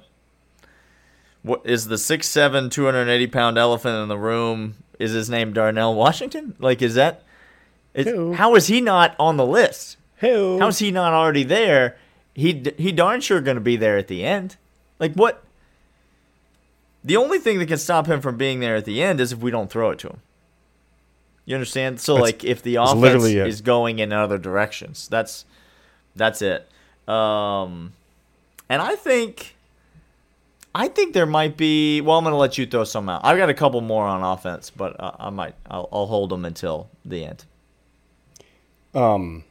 what 1.43 1.63
is 1.65 1.89
the 1.89 1.97
6'7", 1.97 2.71
280 2.71 3.27
pound 3.27 3.59
elephant 3.59 3.97
in 3.97 4.07
the 4.07 4.17
room? 4.17 4.77
Is 5.01 5.11
his 5.11 5.29
name 5.29 5.53
Darnell 5.53 5.97
Washington? 5.97 6.55
Like, 6.61 6.81
is 6.81 6.95
that? 6.95 7.25
Is, 7.93 8.07
Who? 8.07 8.35
how 8.35 8.55
is 8.55 8.69
he 8.69 8.81
not 8.81 9.17
on 9.19 9.37
the 9.37 9.45
list? 9.45 9.97
Hey. 10.19 10.59
How's 10.61 10.79
he 10.79 10.93
not 10.93 11.13
already 11.13 11.43
there? 11.43 11.97
He 12.35 12.73
he 12.79 12.93
darn 12.93 13.21
sure 13.21 13.41
going 13.41 13.57
to 13.57 13.61
be 13.61 13.77
there 13.77 13.99
at 13.99 14.07
the 14.07 14.25
end. 14.25 14.57
Like 15.01 15.15
what? 15.15 15.43
The 17.05 17.17
only 17.17 17.39
thing 17.39 17.59
that 17.59 17.67
can 17.67 17.79
stop 17.79 18.07
him 18.07 18.21
from 18.21 18.37
being 18.37 18.61
there 18.61 18.77
at 18.77 18.85
the 18.85 19.03
end 19.03 19.21
is 19.21 19.33
if 19.33 19.41
we 19.41 19.51
don't 19.51 19.71
throw 19.71 19.91
it 19.91 19.99
to 20.01 20.09
him. 20.09 20.21
You 21.45 21.57
understand? 21.57 22.01
So 22.01 22.15
That's- 22.15 22.33
like 22.33 22.45
if 22.45 22.63
the 22.63 22.77
offense 22.77 23.25
is 23.25 23.61
going 23.61 23.99
in 23.99 24.13
other 24.13 24.39
directions, 24.39 25.09
that's 25.09 25.45
that's 26.15 26.41
it. 26.43 26.69
Um, 27.09 27.93
and 28.69 28.81
I 28.81 28.95
think 28.95 29.57
I 30.75 30.89
think 30.89 31.15
there 31.15 31.27
might 31.27 31.57
be. 31.57 32.01
Well, 32.01 32.17
I'm 32.17 32.25
going 32.25 32.33
to 32.33 32.39
let 32.39 32.59
you 32.59 32.67
throw 32.67 32.85
some 32.85 33.09
out. 33.09 33.23
I've 33.25 33.37
got 33.37 33.51
a 33.51 33.55
couple 33.55 33.81
more 33.81 34.05
on 34.05 34.23
offense, 34.23 34.71
but 34.71 34.99
uh, 35.01 35.13
I 35.19 35.31
might 35.31 35.55
I'll, 35.69 35.89
I'll 35.93 36.07
hold 36.07 36.31
them 36.31 36.45
until 36.45 36.89
the 37.05 37.25
end. 37.25 37.45
Um, 38.95 39.45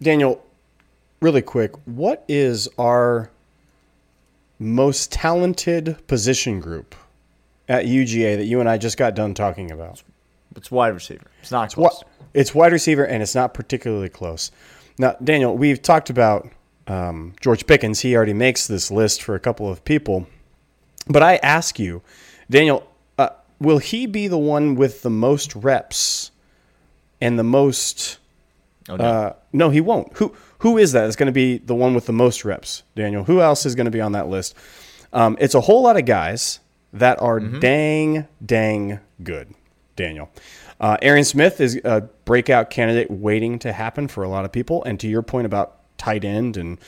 Daniel, 0.00 0.44
really 1.20 1.42
quick, 1.42 1.72
what 1.86 2.24
is 2.28 2.68
our 2.78 3.30
most 4.58 5.12
talented 5.12 6.06
position 6.06 6.60
group 6.60 6.94
at 7.68 7.84
UGA 7.84 8.36
that 8.36 8.44
you 8.44 8.60
and 8.60 8.68
I 8.68 8.78
just 8.78 8.96
got 8.96 9.14
done 9.14 9.34
talking 9.34 9.70
about? 9.70 10.02
It's 10.56 10.70
wide 10.70 10.94
receiver. 10.94 11.26
It's 11.42 11.50
not 11.50 11.72
close. 11.72 11.84
What? 11.84 12.08
It's 12.32 12.54
wide 12.54 12.72
receiver, 12.72 13.04
and 13.04 13.22
it's 13.22 13.34
not 13.34 13.54
particularly 13.54 14.08
close. 14.08 14.50
Now, 14.98 15.16
Daniel, 15.22 15.56
we've 15.56 15.80
talked 15.80 16.10
about 16.10 16.48
um, 16.86 17.34
George 17.40 17.66
Pickens. 17.66 18.00
He 18.00 18.16
already 18.16 18.32
makes 18.32 18.66
this 18.66 18.90
list 18.90 19.22
for 19.22 19.34
a 19.34 19.40
couple 19.40 19.70
of 19.70 19.84
people. 19.84 20.26
But 21.08 21.22
I 21.22 21.36
ask 21.36 21.78
you, 21.78 22.02
Daniel, 22.50 22.86
uh, 23.18 23.30
will 23.60 23.78
he 23.78 24.06
be 24.06 24.28
the 24.28 24.38
one 24.38 24.74
with 24.74 25.02
the 25.02 25.10
most 25.10 25.54
reps 25.54 26.30
and 27.20 27.38
the 27.38 27.44
most? 27.44 28.18
Oh, 28.88 28.96
no. 28.96 29.04
Uh, 29.04 29.32
no, 29.52 29.70
he 29.70 29.80
won't. 29.80 30.16
Who 30.16 30.34
who 30.66 30.78
is 30.78 30.90
that? 30.90 31.06
It's 31.06 31.14
going 31.14 31.28
to 31.28 31.32
be 31.32 31.58
the 31.58 31.76
one 31.76 31.94
with 31.94 32.06
the 32.06 32.12
most 32.12 32.44
reps, 32.44 32.82
Daniel. 32.96 33.22
Who 33.22 33.40
else 33.40 33.64
is 33.64 33.76
going 33.76 33.84
to 33.84 33.92
be 33.92 34.00
on 34.00 34.10
that 34.12 34.26
list? 34.26 34.56
Um, 35.12 35.36
it's 35.38 35.54
a 35.54 35.60
whole 35.60 35.84
lot 35.84 35.96
of 35.96 36.06
guys 36.06 36.58
that 36.92 37.22
are 37.22 37.38
dang 37.38 38.26
dang 38.44 38.98
good, 39.22 39.54
Daniel. 39.94 40.28
Uh, 40.80 40.96
Arian 41.02 41.24
Smith 41.24 41.60
is 41.60 41.76
a 41.84 42.00
breakout 42.24 42.70
candidate 42.70 43.08
waiting 43.12 43.60
to 43.60 43.72
happen 43.72 44.08
for 44.08 44.24
a 44.24 44.28
lot 44.28 44.44
of 44.44 44.50
people. 44.50 44.82
And 44.82 44.98
to 44.98 45.06
your 45.06 45.22
point 45.22 45.46
about 45.46 45.76
tight 45.98 46.24
end 46.24 46.56
and 46.56 46.78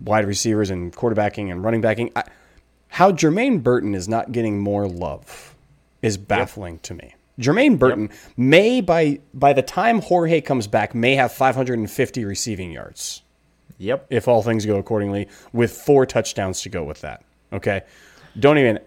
wide 0.00 0.24
receivers 0.24 0.70
and 0.70 0.94
quarterbacking 0.94 1.50
and 1.50 1.64
running 1.64 1.80
backing, 1.80 2.12
I, 2.14 2.22
how 2.86 3.10
Jermaine 3.10 3.60
Burton 3.64 3.92
is 3.92 4.08
not 4.08 4.30
getting 4.30 4.60
more 4.60 4.86
love 4.86 5.56
is 6.00 6.16
baffling 6.16 6.78
to 6.84 6.94
me. 6.94 7.16
Jermaine 7.42 7.78
Burton 7.78 8.10
may 8.36 8.80
by 8.80 9.20
by 9.34 9.52
the 9.52 9.62
time 9.62 10.00
Jorge 10.00 10.40
comes 10.40 10.66
back 10.66 10.94
may 10.94 11.14
have 11.16 11.32
550 11.32 12.24
receiving 12.24 12.70
yards 12.72 13.22
Yep. 13.78 14.06
if 14.10 14.28
all 14.28 14.42
things 14.42 14.64
go 14.64 14.76
accordingly 14.76 15.28
with 15.52 15.72
four 15.72 16.06
touchdowns 16.06 16.62
to 16.62 16.68
go 16.68 16.84
with 16.84 17.00
that. 17.00 17.22
Okay? 17.52 17.82
Don't 18.38 18.58
even 18.58 18.78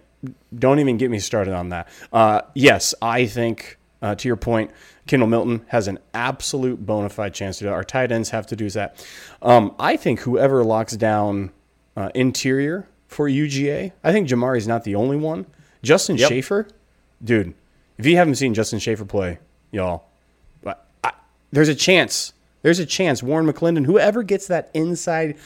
don't 0.57 0.79
even 0.79 0.97
get 0.97 1.11
me 1.11 1.19
started 1.19 1.53
on 1.53 1.69
that. 1.69 1.87
Uh, 2.11 2.41
yes, 2.55 2.95
I 3.01 3.25
think 3.27 3.77
uh, 4.01 4.15
to 4.15 4.27
your 4.27 4.37
point, 4.37 4.71
Kendall 5.07 5.27
Milton 5.27 5.63
has 5.67 5.87
an 5.87 5.99
absolute 6.13 6.83
bona 6.83 7.09
fide 7.09 7.33
chance 7.33 7.57
to 7.59 7.65
do 7.65 7.69
it. 7.69 7.73
Our 7.73 7.83
tight 7.83 8.11
ends 8.11 8.29
have 8.31 8.47
to 8.47 8.55
do 8.55 8.69
that. 8.71 9.05
Um, 9.41 9.75
I 9.77 9.97
think 9.97 10.21
whoever 10.21 10.63
locks 10.63 10.95
down 10.95 11.51
uh, 11.95 12.09
interior 12.15 12.87
for 13.07 13.27
UGA, 13.29 13.91
I 14.03 14.11
think 14.11 14.27
Jamaree's 14.27 14.67
not 14.67 14.83
the 14.83 14.95
only 14.95 15.17
one. 15.17 15.45
Justin 15.83 16.17
Yep. 16.17 16.29
Shaffer, 16.29 16.67
dude, 17.23 17.53
if 17.97 18.05
you 18.05 18.17
haven't 18.17 18.35
seen 18.35 18.53
Justin 18.53 18.79
Shaffer 18.79 19.05
play, 19.05 19.39
y'all, 19.71 20.05
but 20.61 20.85
I, 21.03 21.11
there's 21.51 21.69
a 21.69 21.75
chance. 21.75 22.33
There's 22.61 22.79
a 22.79 22.85
chance 22.85 23.21
Warren 23.21 23.45
McClendon, 23.45 23.85
whoever 23.85 24.23
gets 24.23 24.47
that 24.47 24.71
inside 24.73 25.37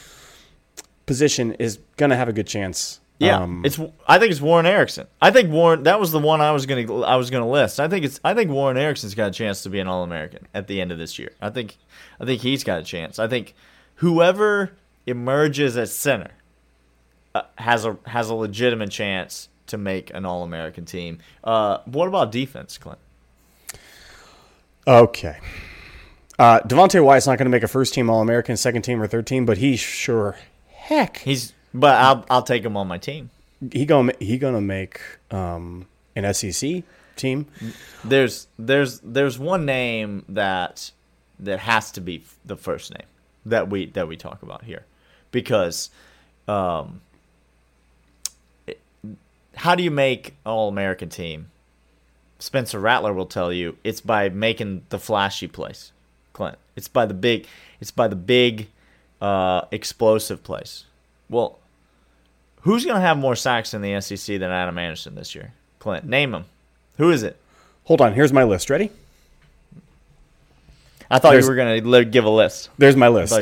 position, 1.06 1.54
is 1.54 1.78
gonna 1.96 2.16
have 2.16 2.28
a 2.28 2.32
good 2.32 2.46
chance. 2.46 3.00
Yeah, 3.18 3.36
Um, 3.42 3.62
it's. 3.66 3.78
I 4.08 4.18
think 4.18 4.30
it's 4.32 4.40
Warren 4.40 4.64
Ericson. 4.64 5.06
I 5.20 5.30
think 5.30 5.50
Warren. 5.50 5.82
That 5.82 6.00
was 6.00 6.10
the 6.10 6.18
one 6.18 6.40
I 6.40 6.52
was 6.52 6.64
gonna. 6.64 7.00
I 7.02 7.16
was 7.16 7.28
gonna 7.28 7.48
list. 7.48 7.78
I 7.78 7.86
think 7.86 8.04
it's. 8.06 8.18
I 8.24 8.32
think 8.32 8.50
Warren 8.50 8.78
Ericson's 8.78 9.14
got 9.14 9.28
a 9.28 9.32
chance 9.32 9.62
to 9.64 9.68
be 9.68 9.78
an 9.78 9.88
All 9.88 10.02
American 10.02 10.46
at 10.54 10.68
the 10.68 10.80
end 10.80 10.90
of 10.90 10.96
this 10.98 11.18
year. 11.18 11.32
I 11.42 11.50
think. 11.50 11.76
I 12.18 12.24
think 12.24 12.40
he's 12.40 12.64
got 12.64 12.80
a 12.80 12.82
chance. 12.82 13.18
I 13.18 13.28
think 13.28 13.54
whoever 13.96 14.72
emerges 15.06 15.76
at 15.76 15.90
center 15.90 16.30
uh, 17.34 17.42
has 17.56 17.84
a 17.84 17.98
has 18.06 18.30
a 18.30 18.34
legitimate 18.34 18.90
chance 18.90 19.50
to 19.70 19.78
make 19.78 20.12
an 20.14 20.24
All 20.24 20.42
American 20.42 20.84
team. 20.84 21.18
Uh, 21.42 21.78
what 21.86 22.08
about 22.08 22.30
defense, 22.32 22.78
Clint? 22.78 22.98
okay. 24.86 25.38
Uh, 26.38 26.60
Devonte 26.60 27.04
Wyatt's 27.04 27.26
not 27.26 27.36
going 27.36 27.44
to 27.46 27.50
make 27.50 27.62
a 27.62 27.68
first 27.68 27.92
team 27.92 28.08
All 28.08 28.22
American, 28.22 28.56
second 28.56 28.82
team, 28.82 29.00
or 29.02 29.06
third 29.06 29.26
team, 29.26 29.44
but 29.44 29.58
he 29.58 29.76
sure 29.76 30.36
heck 30.68 31.18
He's. 31.18 31.52
But 31.72 31.96
I'll 31.96 32.24
I'll 32.30 32.42
take 32.42 32.64
him 32.64 32.76
on 32.76 32.88
my 32.88 32.98
team. 32.98 33.30
he 33.72 33.84
gonna 33.86 34.12
he 34.18 34.38
gonna 34.38 34.60
make 34.60 35.00
um, 35.30 35.86
an 36.16 36.32
SEC 36.34 36.82
team. 37.14 37.46
There's 38.02 38.48
there's 38.58 39.00
there's 39.00 39.38
one 39.38 39.64
name 39.66 40.24
that 40.30 40.90
that 41.38 41.60
has 41.60 41.92
to 41.92 42.00
be 42.00 42.24
the 42.44 42.56
first 42.56 42.92
name 42.92 43.06
that 43.46 43.68
we 43.70 43.86
that 43.86 44.08
we 44.08 44.16
talk 44.16 44.42
about 44.42 44.64
here 44.64 44.84
because 45.30 45.90
um 46.48 47.00
how 49.56 49.74
do 49.74 49.82
you 49.82 49.90
make 49.90 50.34
all 50.44 50.68
American 50.68 51.08
team? 51.08 51.50
Spencer 52.38 52.78
Rattler 52.80 53.12
will 53.12 53.26
tell 53.26 53.52
you 53.52 53.76
it's 53.84 54.00
by 54.00 54.28
making 54.30 54.82
the 54.88 54.98
flashy 54.98 55.46
plays. 55.46 55.92
Clint. 56.32 56.56
It's 56.76 56.88
by 56.88 57.06
the 57.06 57.14
big 57.14 57.46
it's 57.80 57.90
by 57.90 58.08
the 58.08 58.16
big 58.16 58.68
uh 59.20 59.62
explosive 59.70 60.42
plays. 60.42 60.84
Well, 61.28 61.58
who's 62.62 62.84
going 62.84 62.96
to 62.96 63.00
have 63.02 63.18
more 63.18 63.36
sacks 63.36 63.74
in 63.74 63.82
the 63.82 64.00
SEC 64.00 64.38
than 64.38 64.50
Adam 64.50 64.78
Anderson 64.78 65.14
this 65.14 65.34
year? 65.34 65.52
Clint, 65.78 66.04
name 66.06 66.34
him. 66.34 66.44
Who 66.96 67.10
is 67.10 67.22
it? 67.22 67.36
Hold 67.84 68.00
on, 68.00 68.14
here's 68.14 68.32
my 68.32 68.44
list. 68.44 68.70
Ready? 68.70 68.90
I 71.10 71.18
thought 71.18 71.30
There's- 71.32 71.44
you 71.44 71.50
were 71.50 71.56
going 71.56 71.82
to 71.82 72.04
give 72.04 72.24
a 72.24 72.30
list. 72.30 72.70
There's 72.78 72.96
my 72.96 73.06
I 73.06 73.10
list. 73.10 73.32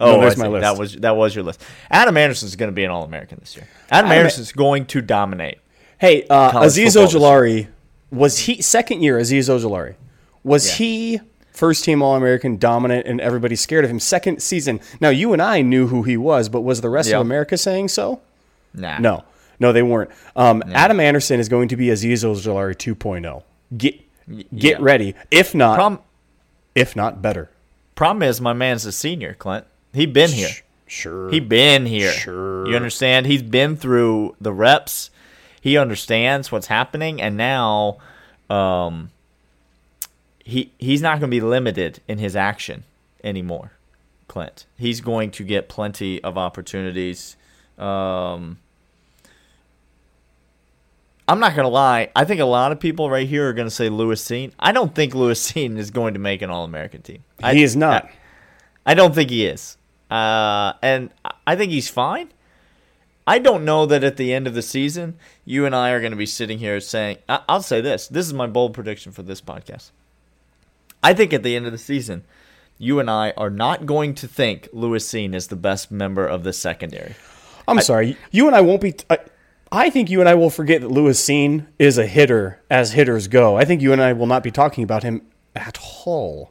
Thought 0.00 0.06
you 0.06 0.12
were, 0.12 0.16
No, 0.16 0.18
oh, 0.18 0.20
there's 0.22 0.36
my 0.36 0.48
list. 0.48 0.62
That 0.62 0.78
was 0.78 0.96
that 0.96 1.16
was 1.16 1.34
your 1.34 1.44
list. 1.44 1.62
Adam 1.90 2.16
Anderson 2.16 2.46
is 2.48 2.56
going 2.56 2.70
to 2.70 2.74
be 2.74 2.84
an 2.84 2.90
All 2.90 3.04
American 3.04 3.38
this 3.40 3.54
year. 3.56 3.68
Adam, 3.90 4.10
Adam- 4.10 4.26
is 4.26 4.52
going 4.52 4.86
to 4.86 5.00
dominate. 5.00 5.58
Hey, 5.98 6.26
uh, 6.28 6.52
Azeez 6.52 6.96
Ojulari 6.96 7.68
was 8.10 8.38
he 8.40 8.62
second 8.62 9.02
year? 9.02 9.18
Azeez 9.18 9.48
Ojulari 9.48 9.94
was 10.42 10.66
Yeah. 10.68 10.74
he 10.86 11.20
first 11.52 11.84
team 11.84 12.02
All 12.02 12.16
American, 12.16 12.56
dominant, 12.56 13.06
and 13.06 13.20
everybody 13.20 13.54
scared 13.54 13.84
of 13.84 13.90
him? 13.90 14.00
Second 14.00 14.42
season. 14.42 14.80
Now 15.00 15.10
you 15.10 15.32
and 15.34 15.42
I 15.42 15.60
knew 15.60 15.88
who 15.88 16.02
he 16.02 16.16
was, 16.16 16.48
but 16.48 16.62
was 16.62 16.80
the 16.80 16.88
rest 16.88 17.10
Yeah. 17.10 17.16
of 17.16 17.20
America 17.22 17.58
saying 17.58 17.88
so? 17.88 18.20
Nah. 18.72 18.98
No, 18.98 19.24
no, 19.58 19.72
they 19.72 19.82
weren't. 19.82 20.10
Um, 20.34 20.62
Adam 20.72 20.98
Anderson 21.00 21.38
is 21.38 21.48
going 21.50 21.68
to 21.68 21.76
be 21.76 21.88
Azeez 21.88 22.24
Ojulari 22.24 22.74
2.0. 22.74 23.42
Get 23.76 24.00
get 24.28 24.48
yeah. 24.50 24.76
ready. 24.80 25.14
If 25.30 25.54
not, 25.54 25.74
Problem 25.74 26.00
if 26.74 26.96
not 26.96 27.20
better. 27.20 27.50
problem 27.94 28.22
is 28.22 28.40
my 28.40 28.52
man's 28.54 28.86
a 28.86 28.92
senior, 28.92 29.34
Clint. 29.34 29.66
He 29.92 30.06
been 30.06 30.30
here. 30.30 30.50
Sure. 30.86 31.30
He 31.30 31.40
been 31.40 31.86
here. 31.86 32.12
Sure. 32.12 32.66
You 32.66 32.76
understand? 32.76 33.26
He's 33.26 33.42
been 33.42 33.76
through 33.76 34.36
the 34.40 34.52
reps. 34.52 35.10
He 35.60 35.76
understands 35.76 36.50
what's 36.50 36.66
happening, 36.68 37.20
and 37.20 37.36
now, 37.36 37.98
um, 38.48 39.10
he 40.44 40.72
he's 40.78 41.02
not 41.02 41.20
going 41.20 41.30
to 41.30 41.36
be 41.36 41.40
limited 41.40 42.00
in 42.08 42.18
his 42.18 42.34
action 42.34 42.84
anymore. 43.22 43.72
Clint, 44.26 44.66
he's 44.78 45.00
going 45.00 45.30
to 45.32 45.44
get 45.44 45.68
plenty 45.68 46.22
of 46.22 46.38
opportunities. 46.38 47.36
Um, 47.78 48.58
I'm 51.30 51.38
not 51.38 51.54
gonna 51.54 51.68
lie. 51.68 52.10
I 52.16 52.24
think 52.24 52.40
a 52.40 52.44
lot 52.44 52.72
of 52.72 52.80
people 52.80 53.08
right 53.08 53.28
here 53.28 53.48
are 53.48 53.52
gonna 53.52 53.70
say 53.70 53.88
Lewis 53.88 54.24
Cine. 54.24 54.52
I 54.58 54.72
don't 54.72 54.94
think 54.94 55.14
Lewis 55.14 55.52
Cine 55.52 55.78
is 55.78 55.90
going 55.92 56.14
to 56.14 56.20
make 56.20 56.42
an 56.42 56.50
All 56.50 56.64
American 56.64 57.02
team. 57.02 57.22
I, 57.40 57.54
he 57.54 57.62
is 57.62 57.76
not. 57.76 58.06
I, 58.86 58.92
I, 58.92 58.94
don't 58.94 59.14
think 59.14 59.30
he 59.30 59.46
is. 59.46 59.76
Uh, 60.10 60.72
and 60.82 61.10
I 61.46 61.56
think 61.56 61.72
he's 61.72 61.88
fine. 61.88 62.30
I 63.26 63.38
don't 63.38 63.64
know 63.64 63.86
that 63.86 64.02
at 64.02 64.16
the 64.16 64.32
end 64.34 64.46
of 64.46 64.54
the 64.54 64.62
season, 64.62 65.16
you 65.44 65.64
and 65.64 65.74
I 65.74 65.90
are 65.90 66.00
going 66.00 66.10
to 66.10 66.16
be 66.16 66.26
sitting 66.26 66.58
here 66.58 66.80
saying, 66.80 67.18
I- 67.28 67.42
I'll 67.48 67.62
say 67.62 67.80
this. 67.80 68.08
This 68.08 68.26
is 68.26 68.32
my 68.32 68.46
bold 68.46 68.74
prediction 68.74 69.12
for 69.12 69.22
this 69.22 69.40
podcast. 69.40 69.90
I 71.02 71.14
think 71.14 71.32
at 71.32 71.42
the 71.42 71.54
end 71.54 71.66
of 71.66 71.72
the 71.72 71.78
season, 71.78 72.24
you 72.78 72.98
and 72.98 73.10
I 73.10 73.32
are 73.36 73.50
not 73.50 73.86
going 73.86 74.14
to 74.16 74.26
think 74.26 74.68
Lewis 74.72 75.06
Cine 75.06 75.34
is 75.34 75.46
the 75.46 75.56
best 75.56 75.90
member 75.90 76.26
of 76.26 76.42
the 76.44 76.52
secondary. 76.52 77.14
I'm 77.68 77.78
I, 77.78 77.82
sorry. 77.82 78.16
You 78.32 78.46
and 78.46 78.56
I 78.56 78.62
won't 78.62 78.80
be. 78.80 78.92
T- 78.92 79.04
I, 79.08 79.18
I 79.70 79.90
think 79.90 80.10
you 80.10 80.20
and 80.20 80.28
I 80.28 80.34
will 80.34 80.50
forget 80.50 80.80
that 80.80 80.90
Lewis 80.90 81.22
Cine 81.24 81.66
is 81.78 81.98
a 81.98 82.06
hitter 82.06 82.60
as 82.68 82.92
hitters 82.92 83.28
go. 83.28 83.56
I 83.56 83.64
think 83.64 83.80
you 83.82 83.92
and 83.92 84.02
I 84.02 84.12
will 84.14 84.26
not 84.26 84.42
be 84.42 84.50
talking 84.50 84.82
about 84.82 85.02
him 85.04 85.22
at 85.54 85.78
all. 86.04 86.50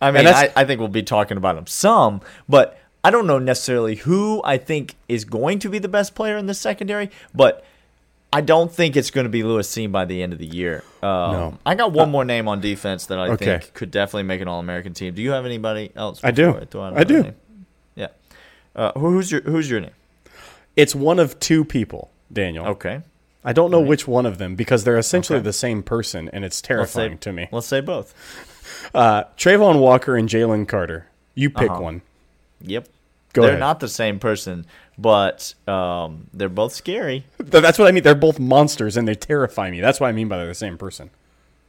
I 0.00 0.10
mean, 0.10 0.26
I, 0.26 0.50
I 0.56 0.64
think 0.64 0.80
we'll 0.80 0.88
be 0.88 1.02
talking 1.02 1.36
about 1.36 1.56
him 1.56 1.66
some, 1.66 2.20
but 2.48 2.80
I 3.04 3.10
don't 3.10 3.26
know 3.26 3.38
necessarily 3.38 3.96
who 3.96 4.40
I 4.44 4.56
think 4.58 4.96
is 5.08 5.24
going 5.24 5.58
to 5.60 5.68
be 5.68 5.78
the 5.78 5.88
best 5.88 6.14
player 6.14 6.36
in 6.36 6.46
the 6.46 6.54
secondary, 6.54 7.10
but 7.34 7.64
I 8.32 8.40
don't 8.40 8.72
think 8.72 8.96
it's 8.96 9.10
going 9.10 9.24
to 9.24 9.30
be 9.30 9.42
Lewis 9.42 9.68
Cine 9.74 9.90
by 9.90 10.04
the 10.04 10.22
end 10.22 10.32
of 10.32 10.38
the 10.38 10.46
year. 10.46 10.84
Um, 11.02 11.32
no. 11.32 11.58
I 11.66 11.74
got 11.74 11.92
one 11.92 12.08
uh, 12.08 12.12
more 12.12 12.24
name 12.24 12.46
on 12.46 12.60
defense 12.60 13.06
that 13.06 13.18
I 13.18 13.28
okay. 13.30 13.44
think 13.58 13.74
could 13.74 13.90
definitely 13.90 14.22
make 14.24 14.40
an 14.40 14.48
All 14.48 14.60
American 14.60 14.94
team. 14.94 15.14
Do 15.14 15.22
you 15.22 15.32
have 15.32 15.44
anybody 15.44 15.90
else? 15.96 16.20
I 16.22 16.30
do. 16.30 16.56
I, 16.74 17.00
I 17.00 17.04
do. 17.04 17.22
Name? 17.24 17.36
Yeah. 17.96 18.08
Uh, 18.76 18.92
who's 18.98 19.32
your 19.32 19.40
Who's 19.42 19.68
your 19.68 19.80
name? 19.80 19.90
It's 20.76 20.94
one 20.94 21.18
of 21.18 21.40
two 21.40 21.64
people, 21.64 22.10
Daniel. 22.32 22.66
Okay. 22.66 23.02
I 23.42 23.52
don't 23.52 23.70
know 23.70 23.80
right. 23.80 23.88
which 23.88 24.06
one 24.06 24.26
of 24.26 24.38
them 24.38 24.54
because 24.54 24.84
they're 24.84 24.98
essentially 24.98 25.38
okay. 25.38 25.44
the 25.44 25.52
same 25.52 25.82
person, 25.82 26.28
and 26.32 26.44
it's 26.44 26.60
terrifying 26.60 27.12
say, 27.12 27.18
to 27.18 27.32
me. 27.32 27.48
Let's 27.50 27.66
say 27.66 27.80
both. 27.80 28.14
Uh, 28.94 29.24
Travon 29.36 29.80
Walker 29.80 30.16
and 30.16 30.28
Jalen 30.28 30.66
Carter. 30.68 31.06
You 31.34 31.50
pick 31.50 31.70
uh-huh. 31.70 31.80
one. 31.80 32.02
Yep. 32.60 32.88
Go 33.32 33.42
they're 33.42 33.50
ahead. 33.52 33.60
not 33.60 33.80
the 33.80 33.88
same 33.88 34.18
person, 34.18 34.66
but 34.98 35.54
um, 35.68 36.26
they're 36.34 36.48
both 36.48 36.72
scary. 36.72 37.24
That's 37.38 37.78
what 37.78 37.86
I 37.86 37.92
mean. 37.92 38.02
They're 38.02 38.14
both 38.14 38.40
monsters, 38.40 38.96
and 38.96 39.06
they 39.06 39.14
terrify 39.14 39.70
me. 39.70 39.80
That's 39.80 40.00
what 40.00 40.08
I 40.08 40.12
mean 40.12 40.28
by 40.28 40.36
they're 40.36 40.46
the 40.46 40.54
same 40.54 40.76
person. 40.76 41.10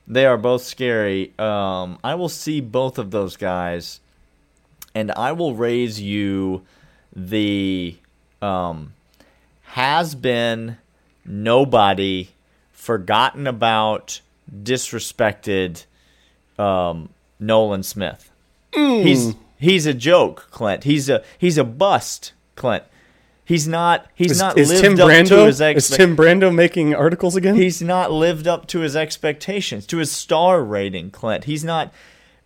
They 0.07 0.25
are 0.25 0.37
both 0.37 0.63
scary. 0.63 1.33
Um, 1.37 1.99
I 2.03 2.15
will 2.15 2.29
see 2.29 2.61
both 2.61 2.97
of 2.97 3.11
those 3.11 3.37
guys, 3.37 3.99
and 4.95 5.11
I 5.11 5.31
will 5.33 5.53
raise 5.53 6.01
you 6.01 6.63
the 7.15 7.95
um, 8.41 8.93
has 9.61 10.15
been 10.15 10.77
nobody 11.23 12.29
forgotten 12.71 13.45
about, 13.45 14.21
disrespected 14.51 15.85
um, 16.61 17.09
Nolan 17.39 17.83
Smith. 17.83 18.31
Mm. 18.73 19.03
He's 19.03 19.35
he's 19.57 19.85
a 19.85 19.93
joke, 19.93 20.47
Clint. 20.51 20.83
He's 20.83 21.09
a 21.09 21.23
he's 21.37 21.57
a 21.57 21.63
bust, 21.63 22.33
Clint. 22.55 22.83
He's 23.43 23.67
not. 23.67 24.07
He's 24.15 24.31
is, 24.31 24.39
not 24.39 24.57
is 24.57 24.69
lived 24.69 24.81
Tim 24.81 24.93
up 24.93 25.09
Brando, 25.09 25.27
to 25.27 25.45
his 25.47 25.59
expe- 25.59 25.75
Is 25.75 25.89
Tim 25.89 26.15
Brando 26.15 26.53
making 26.53 26.95
articles 26.95 27.35
again? 27.35 27.55
He's 27.55 27.81
not 27.81 28.11
lived 28.11 28.47
up 28.47 28.67
to 28.67 28.79
his 28.79 28.95
expectations, 28.95 29.85
to 29.87 29.97
his 29.97 30.11
star 30.11 30.63
rating, 30.63 31.11
Clint. 31.11 31.45
He's 31.45 31.63
not. 31.63 31.91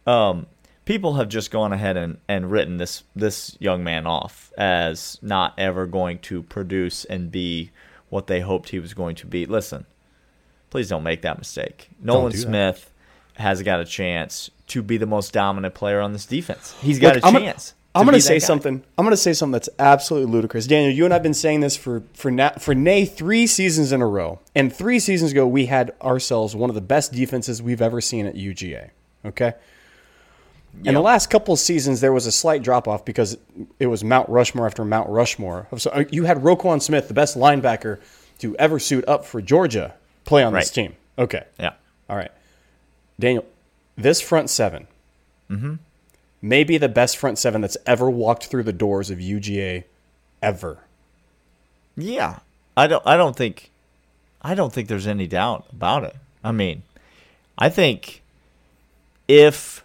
Um, 0.08 0.48
people 0.86 1.16
have 1.16 1.30
just 1.30 1.52
gone 1.52 1.74
ahead 1.74 1.98
and, 1.98 2.18
and 2.28 2.50
written 2.50 2.78
this 2.78 3.04
this 3.16 3.56
young 3.60 3.84
man 3.84 4.08
off 4.08 4.52
as 4.58 5.20
not 5.22 5.54
ever 5.60 5.86
going 5.86 6.20
to 6.20 6.42
produce 6.44 7.06
and 7.06 7.32
be 7.32 7.72
what 8.10 8.28
they 8.28 8.40
hoped 8.40 8.70
he 8.70 8.80
was 8.80 8.94
going 8.94 9.16
to 9.18 9.28
be. 9.28 9.46
Listen, 9.46 9.86
please 10.70 10.90
don't 10.90 11.04
make 11.04 11.22
that 11.22 11.38
mistake. 11.38 11.90
Nolan 12.02 12.32
do 12.32 12.38
Smith. 12.38 12.92
Has 13.36 13.62
got 13.62 13.80
a 13.80 13.86
chance 13.86 14.50
to 14.68 14.82
be 14.82 14.98
the 14.98 15.06
most 15.06 15.34
dominant 15.34 15.74
player 15.74 16.02
on 16.02 16.14
this 16.14 16.26
defense. 16.26 16.76
He's 16.82 17.00
got 17.00 17.16
Look, 17.16 17.24
a 17.24 17.28
I'm 17.28 17.34
chance. 17.34 17.74
I'm 17.96 18.06
going 18.06 18.16
to 18.16 18.22
say 18.22 18.40
something. 18.40 18.84
I'm 18.98 19.06
going 19.06 19.14
to 19.14 19.18
say 19.18 19.32
something 19.32 19.54
that's 19.54 19.70
absolutely 19.80 20.32
ludicrous. 20.32 20.68
Daniel, 20.68 20.92
you 20.92 21.06
and 21.06 21.14
I've 21.14 21.24
been 21.24 21.34
saying 21.34 21.62
this 21.62 21.78
for 21.78 22.04
for 22.14 22.30
na- 22.30 22.58
for 22.60 22.76
nay 22.76 23.06
three 23.06 23.48
seasons 23.48 23.94
in 23.94 24.02
a 24.02 24.08
row. 24.08 24.40
And 24.54 24.74
three 24.74 25.00
seasons 25.00 25.32
ago, 25.32 25.48
we 25.48 25.68
had 25.68 25.94
ourselves 26.02 26.56
one 26.56 26.70
of 26.70 26.76
the 26.76 26.82
best 26.82 27.14
defenses 27.14 27.62
we've 27.62 27.82
ever 27.82 28.02
seen 28.02 28.26
at 28.26 28.36
UGA. 28.36 28.90
Okay. 29.24 29.54
Yep. 30.80 30.88
In 30.88 30.94
the 30.94 31.02
last 31.02 31.30
couple 31.30 31.54
of 31.54 31.60
seasons, 31.60 32.02
there 32.02 32.12
was 32.12 32.26
a 32.26 32.34
slight 32.34 32.62
drop 32.62 32.86
off 32.86 33.06
because 33.06 33.38
it 33.80 33.88
was 33.88 34.04
Mount 34.04 34.28
Rushmore 34.28 34.66
after 34.66 34.84
Mount 34.84 35.10
Rushmore. 35.10 35.68
So 35.78 35.90
uh, 35.92 36.04
you 36.12 36.26
had 36.26 36.40
Roquan 36.40 36.82
Smith, 36.82 37.08
the 37.08 37.14
best 37.14 37.38
linebacker 37.38 38.02
to 38.40 38.58
ever 38.58 38.78
suit 38.78 39.08
up 39.08 39.24
for 39.24 39.42
Georgia, 39.42 39.94
play 40.26 40.44
on 40.44 40.52
right. 40.52 40.60
this 40.60 40.72
team. 40.72 40.98
Okay. 41.18 41.46
Yeah. 41.58 41.76
All 42.10 42.18
right. 42.18 42.32
Daniel, 43.20 43.46
this 43.96 44.22
front 44.22 44.50
7 44.50 44.88
mm-hmm. 45.50 45.76
may 46.42 46.64
be 46.64 46.78
the 46.78 46.90
best 46.90 47.18
front 47.18 47.38
seven 47.38 47.62
that's 47.62 47.78
ever 47.86 48.10
walked 48.10 48.46
through 48.46 48.64
the 48.64 48.74
doors 48.74 49.10
of 49.10 49.20
UGA 49.20 49.86
ever. 50.42 50.80
Yeah. 51.96 52.40
I 52.78 52.88
don't 52.88 53.06
I 53.06 53.18
don't 53.18 53.36
think 53.36 53.72
I 54.42 54.54
don't 54.54 54.72
think 54.72 54.88
there's 54.88 55.08
any 55.08 55.28
doubt 55.28 55.66
about 55.72 56.04
it. 56.04 56.16
I 56.44 56.52
mean, 56.52 56.84
I 57.58 57.70
think 57.70 58.22
if 59.28 59.84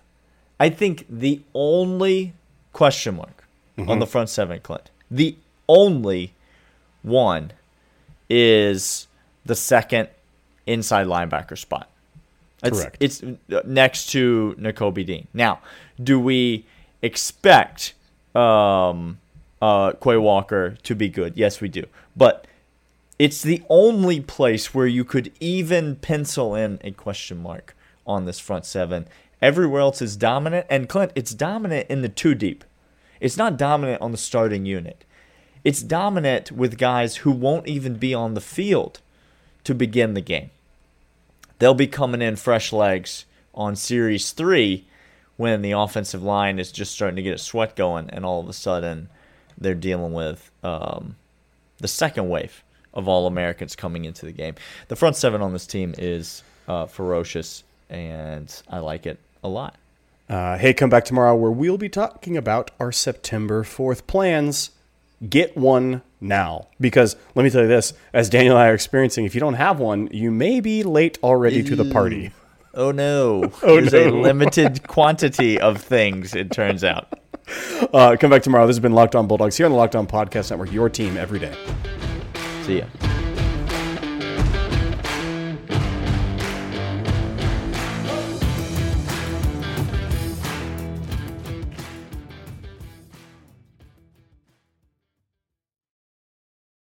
I 0.59 0.69
think 0.69 1.07
the 1.09 1.41
only 1.55 2.35
question 2.73 3.17
mark 3.17 3.45
mm-hmm. 3.79 3.91
on 3.91 3.99
the 3.99 4.07
front 4.07 4.29
seven, 4.29 4.61
Clint, 4.61 4.91
the 5.11 5.37
only 5.69 6.33
one 7.03 7.53
is 8.29 9.07
the 9.45 9.55
second 9.55 10.09
inside 10.67 11.07
linebacker 11.07 11.57
spot. 11.57 11.89
It's, 12.63 12.79
Correct. 12.79 12.97
It's 13.01 13.23
next 13.65 14.11
to 14.11 14.55
Nakobe 14.59 15.07
Dean. 15.07 15.27
Now, 15.33 15.61
do 16.03 16.21
we 16.21 16.67
expect 17.03 17.95
um, 18.35 19.19
uh, 19.63 19.93
Quay 19.93 20.19
Walker 20.19 20.77
to 20.83 20.95
be 20.95 21.09
good? 21.09 21.37
Yes, 21.37 21.61
we 21.61 21.69
do. 21.69 21.85
But 22.17 22.47
it's 23.19 23.43
the 23.43 23.63
only 23.69 24.21
place 24.21 24.75
where 24.75 24.87
you 24.87 25.05
could 25.05 25.33
even 25.41 25.97
pencil 25.97 26.55
in 26.55 26.79
a 26.83 26.91
question 26.91 27.43
mark 27.43 27.77
on 28.07 28.25
this 28.25 28.39
front 28.39 28.67
seven. 28.67 29.07
Everywhere 29.43 29.81
else 29.81 30.03
is 30.03 30.17
dominant. 30.17 30.67
And 30.69 30.89
Clint, 30.89 31.13
it's 31.15 31.35
dominant 31.35 31.89
in 31.89 32.03
the 32.03 32.09
two 32.09 32.35
deep. 32.35 32.65
It's 33.21 33.37
not 33.37 33.57
dominant 33.57 34.01
on 34.03 34.13
the 34.13 34.19
starting 34.19 34.67
unit. 34.67 35.05
It's 35.65 35.83
dominant 35.83 36.53
with 36.53 36.79
guys 36.79 37.17
who 37.17 37.31
won't 37.31 37.69
even 37.69 37.95
be 37.95 38.15
on 38.15 38.35
the 38.35 38.41
field 38.41 39.01
to 39.65 39.75
begin 39.75 40.15
the 40.15 40.23
game. 40.23 40.51
They'll 41.61 41.75
be 41.75 41.87
coming 41.87 42.23
in 42.23 42.37
fresh 42.37 42.73
legs 42.73 43.27
on 43.55 43.77
Series 43.77 44.33
3 44.33 44.87
when 45.37 45.61
the 45.61 45.73
offensive 45.73 46.23
line 46.23 46.59
is 46.59 46.73
just 46.73 46.93
starting 46.93 47.17
to 47.17 47.23
get 47.23 47.35
a 47.35 47.39
sweat 47.39 47.77
going, 47.77 48.09
and 48.11 48.25
all 48.25 48.41
of 48.41 48.49
a 48.49 48.53
sudden 48.53 49.11
they're 49.59 49.75
dealing 49.75 50.15
with 50.15 50.51
um, 50.65 51.17
the 51.79 51.87
second 51.87 52.31
wave 52.31 52.65
of 52.95 53.09
All 53.09 53.27
Americans 53.27 53.77
coming 53.77 54.07
into 54.07 54.25
the 54.25 54.33
game. 54.33 54.55
The 54.89 54.97
front 54.97 55.17
seven 55.17 55.43
on 55.43 55.53
this 55.53 55.67
team 55.67 55.95
is 55.99 56.43
uh, 56.67 56.87
ferocious, 56.87 57.63
and 57.91 58.51
I 58.69 58.79
like 58.79 59.05
it 59.05 59.19
a 59.45 59.49
lot. 59.49 59.77
Uh, 60.31 60.57
hey, 60.57 60.73
come 60.73 60.89
back 60.89 61.05
tomorrow 61.05 61.37
where 61.37 61.51
we'll 61.51 61.77
be 61.77 61.91
talking 61.91 62.39
about 62.39 62.71
our 62.81 62.91
September 62.91 63.65
4th 63.65 64.07
plans. 64.07 64.71
Get 65.29 65.57
one 65.57 66.03
now. 66.21 66.69
Because 66.81 67.17
let 67.35 67.43
me 67.43 67.51
tell 67.51 67.63
you 67.63 67.69
this 67.69 67.93
as 68.13 68.31
Daniel 68.31 68.57
and 68.57 68.65
I 68.65 68.69
are 68.69 68.75
experiencing, 68.75 69.25
if 69.25 69.35
you 69.35 69.41
don't 69.41 69.55
have 69.55 69.79
one, 69.79 70.09
you 70.13 70.31
may 70.31 70.61
be 70.61 70.83
late 70.83 71.19
already 71.23 71.57
Ew. 71.57 71.65
to 71.65 71.77
the 71.77 71.91
party. 71.91 72.33
Oh 72.75 72.91
no. 72.91 73.53
oh, 73.63 73.81
There's 73.81 73.93
no. 73.93 74.09
a 74.09 74.11
limited 74.11 74.87
quantity 74.87 75.61
of 75.61 75.81
things, 75.83 76.35
it 76.35 76.51
turns 76.51 76.85
out. 76.85 77.13
Uh, 77.93 78.17
come 78.19 78.31
back 78.31 78.43
tomorrow. 78.43 78.67
This 78.67 78.77
has 78.77 78.81
been 78.81 78.93
Locked 78.93 79.17
On 79.17 79.27
Bulldogs 79.27 79.57
here 79.57 79.67
on 79.67 79.73
the 79.73 79.79
Locked 79.79 79.97
On 79.97 80.07
Podcast 80.07 80.51
Network, 80.51 80.73
your 80.73 80.89
team 80.89 81.17
every 81.17 81.41
day. 81.41 81.55
See 82.63 82.79
ya. 82.79 83.10